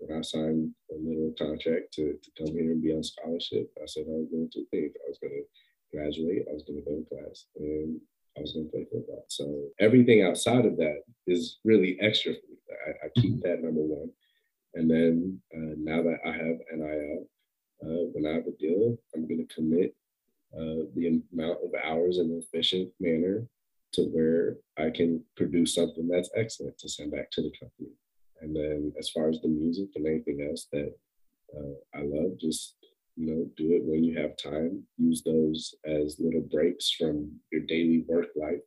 when 0.00 0.16
I 0.16 0.22
signed 0.22 0.72
a 0.90 0.96
little 0.96 1.32
contract 1.38 1.92
to, 1.94 2.16
to 2.16 2.30
come 2.38 2.56
here 2.56 2.72
and 2.72 2.82
be 2.82 2.92
on 2.92 3.04
scholarship, 3.04 3.70
I 3.76 3.86
said 3.86 4.04
I 4.08 4.16
was 4.16 4.28
going 4.32 4.48
to 4.48 4.58
two 4.58 4.66
things. 4.70 4.92
I 4.96 5.08
was 5.08 5.18
going 5.20 5.36
to 5.36 5.44
graduate, 5.96 6.46
I 6.48 6.54
was 6.54 6.64
going 6.64 6.80
to 6.80 6.88
go 6.88 6.96
to 6.96 7.04
class, 7.04 7.46
and 7.56 8.00
I 8.36 8.40
was 8.40 8.52
going 8.52 8.66
to 8.66 8.72
play 8.72 8.86
football. 8.90 9.24
So 9.28 9.68
everything 9.78 10.22
outside 10.22 10.64
of 10.64 10.76
that 10.76 11.02
is 11.26 11.58
really 11.64 11.98
extra 12.00 12.32
for 12.32 12.40
me. 12.48 12.56
I, 12.86 13.06
I 13.06 13.20
keep 13.20 13.34
mm-hmm. 13.34 13.48
that 13.48 13.62
number 13.62 13.80
one. 13.80 14.10
And 14.74 14.90
then 14.90 15.40
uh, 15.54 15.74
now 15.78 16.02
that 16.02 16.18
I 16.24 16.32
have 16.32 16.58
NIL, 16.72 17.26
uh, 17.82 18.06
when 18.12 18.26
I 18.26 18.34
have 18.34 18.46
a 18.46 18.52
deal, 18.52 18.96
I'm 19.14 19.26
going 19.26 19.46
to 19.46 19.54
commit 19.54 19.94
uh, 20.54 20.86
the 20.94 21.22
amount 21.32 21.58
of 21.64 21.70
hours 21.84 22.18
in 22.18 22.26
an 22.26 22.42
efficient 22.42 22.90
manner 23.00 23.46
to 23.92 24.02
where 24.02 24.56
I 24.78 24.90
can 24.90 25.24
produce 25.36 25.74
something 25.74 26.06
that's 26.06 26.30
excellent 26.36 26.78
to 26.78 26.88
send 26.88 27.12
back 27.12 27.30
to 27.32 27.42
the 27.42 27.52
company. 27.58 27.90
And 28.40 28.54
then 28.54 28.92
as 28.98 29.10
far 29.10 29.28
as 29.28 29.40
the 29.40 29.48
music 29.48 29.88
and 29.96 30.06
anything 30.06 30.46
else 30.48 30.68
that 30.72 30.94
uh, 31.56 31.98
I 31.98 32.02
love, 32.02 32.38
just 32.38 32.76
you 33.20 33.26
know, 33.26 33.46
do 33.56 33.72
it 33.74 33.84
when 33.84 34.02
you 34.02 34.18
have 34.18 34.36
time. 34.38 34.82
Use 34.96 35.22
those 35.22 35.74
as 35.84 36.16
little 36.18 36.40
breaks 36.50 36.90
from 36.90 37.30
your 37.52 37.62
daily 37.68 38.04
work 38.08 38.28
life. 38.34 38.60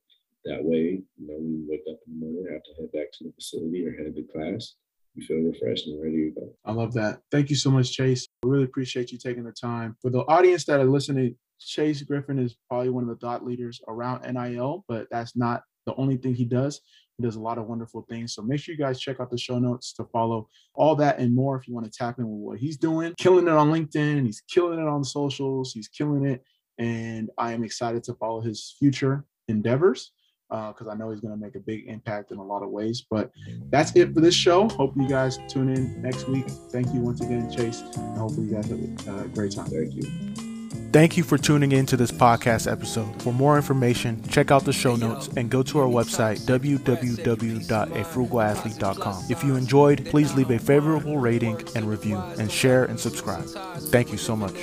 That 0.46 0.64
way, 0.64 1.02
you 1.18 1.28
know, 1.28 1.36
when 1.38 1.54
you 1.54 1.66
wake 1.68 1.84
up 1.90 1.98
in 2.06 2.20
the 2.20 2.26
morning, 2.26 2.46
have 2.52 2.62
to 2.64 2.82
head 2.82 2.92
back 2.92 3.12
to 3.14 3.24
the 3.24 3.32
facility 3.32 3.88
or 3.88 3.92
head 3.92 4.14
to 4.16 4.24
class, 4.32 4.76
you 5.16 5.26
feel 5.26 5.38
refreshed 5.38 5.88
and 5.88 6.04
ready 6.04 6.30
to 6.30 6.40
go. 6.40 6.54
I 6.66 6.72
love 6.72 6.94
that. 6.94 7.22
Thank 7.32 7.50
you 7.50 7.56
so 7.56 7.72
much, 7.72 7.94
Chase. 7.94 8.28
I 8.44 8.48
really 8.48 8.66
appreciate 8.66 9.12
you 9.12 9.18
taking 9.18 9.44
the 9.44 9.52
time. 9.52 9.96
For 10.02 10.12
the 10.12 10.20
audience 10.20 10.66
that 10.66 10.80
are 10.80 10.86
listening, 10.86 11.36
Chase 11.60 12.04
Griffin 12.04 12.38
is 12.38 12.56
probably 12.70 12.90
one 12.90 13.04
of 13.04 13.10
the 13.10 13.16
thought 13.16 13.44
leaders 13.44 13.82
around 13.88 14.22
NIL, 14.32 14.86
but 14.88 15.08
that's 15.10 15.36
not 15.36 15.64
the 15.86 15.96
only 15.96 16.18
thing 16.18 16.36
he 16.36 16.46
does. 16.46 16.82
He 17.18 17.24
does 17.24 17.36
a 17.36 17.40
lot 17.40 17.58
of 17.58 17.68
wonderful 17.68 18.06
things. 18.10 18.34
So 18.34 18.42
make 18.42 18.60
sure 18.60 18.74
you 18.74 18.80
guys 18.80 19.00
check 19.00 19.20
out 19.20 19.30
the 19.30 19.38
show 19.38 19.60
notes 19.60 19.94
to 19.94 20.06
follow 20.06 20.50
all 20.74 20.96
that 20.96 21.20
and 21.20 21.36
more 21.36 21.58
if 21.58 21.68
you 21.68 21.74
want 21.74 21.92
to 21.92 21.98
tap 21.98 22.18
in 22.18 22.26
with 22.28 22.40
what 22.40 22.60
he's 22.60 22.78
doing. 22.78 23.14
Killing 23.18 23.48
it 23.48 23.54
on 23.54 23.72
LinkedIn. 23.72 24.26
He's 24.26 24.42
killing 24.50 24.80
it 24.80 24.88
on 24.88 25.04
socials. 25.04 25.74
He's 25.74 25.88
killing 25.88 26.26
it. 26.26 26.44
And 26.80 27.30
I 27.38 27.54
am 27.54 27.64
excited 27.64 28.04
to 28.06 28.16
follow 28.16 28.42
his 28.42 28.76
future 28.80 29.26
endeavors 29.48 30.12
because 30.50 30.88
uh, 30.88 30.92
I 30.92 30.96
know 30.96 31.10
he's 31.12 31.20
going 31.20 31.34
to 31.34 31.40
make 31.40 31.56
a 31.56 31.60
big 31.60 31.88
impact 31.88 32.32
in 32.32 32.38
a 32.38 32.44
lot 32.44 32.64
of 32.64 32.70
ways. 32.70 33.06
But 33.10 33.32
that's 33.70 33.96
it 33.96 34.14
for 34.14 34.22
this 34.22 34.36
show. 34.36 34.68
Hope 34.70 34.94
you 34.96 35.08
guys 35.08 35.40
tune 35.48 35.70
in 35.70 36.02
next 36.02 36.28
week. 36.28 36.48
Thank 36.72 36.94
you 36.94 37.02
once 37.02 37.22
again, 37.22 37.52
Chase. 37.52 37.82
And 37.82 38.18
hopefully 38.18 38.48
you 38.48 38.56
guys 38.56 38.70
have 38.70 39.08
a 39.08 39.20
uh, 39.20 39.24
great 39.28 39.52
time. 39.52 39.68
Thank 39.68 39.94
you. 39.94 40.53
Thank 40.94 41.18
you 41.18 41.24
for 41.24 41.40
tuning 41.40 41.72
in 41.72 41.88
to 41.88 41.98
this 41.98 42.12
podcast 42.12 42.72
episode. 42.72 43.20
For 43.24 43.34
more 43.34 43.56
information, 43.56 44.22
check 44.30 44.52
out 44.52 44.64
the 44.64 44.72
show 44.72 44.96
notes 44.96 45.28
and 45.36 45.50
go 45.50 45.64
to 45.64 45.80
our 45.80 45.88
website, 45.88 46.42
www.afrugalathlete.com. 46.42 49.24
If 49.28 49.44
you 49.44 49.56
enjoyed, 49.56 50.06
please 50.06 50.36
leave 50.36 50.52
a 50.52 50.60
favorable 50.60 51.18
rating 51.18 51.60
and 51.76 51.90
review 51.90 52.18
and 52.38 52.52
share 52.52 52.86
and 52.86 53.00
subscribe. 53.00 53.46
Thank 53.90 54.12
you 54.12 54.20
so 54.20 54.36
much. 54.36 54.54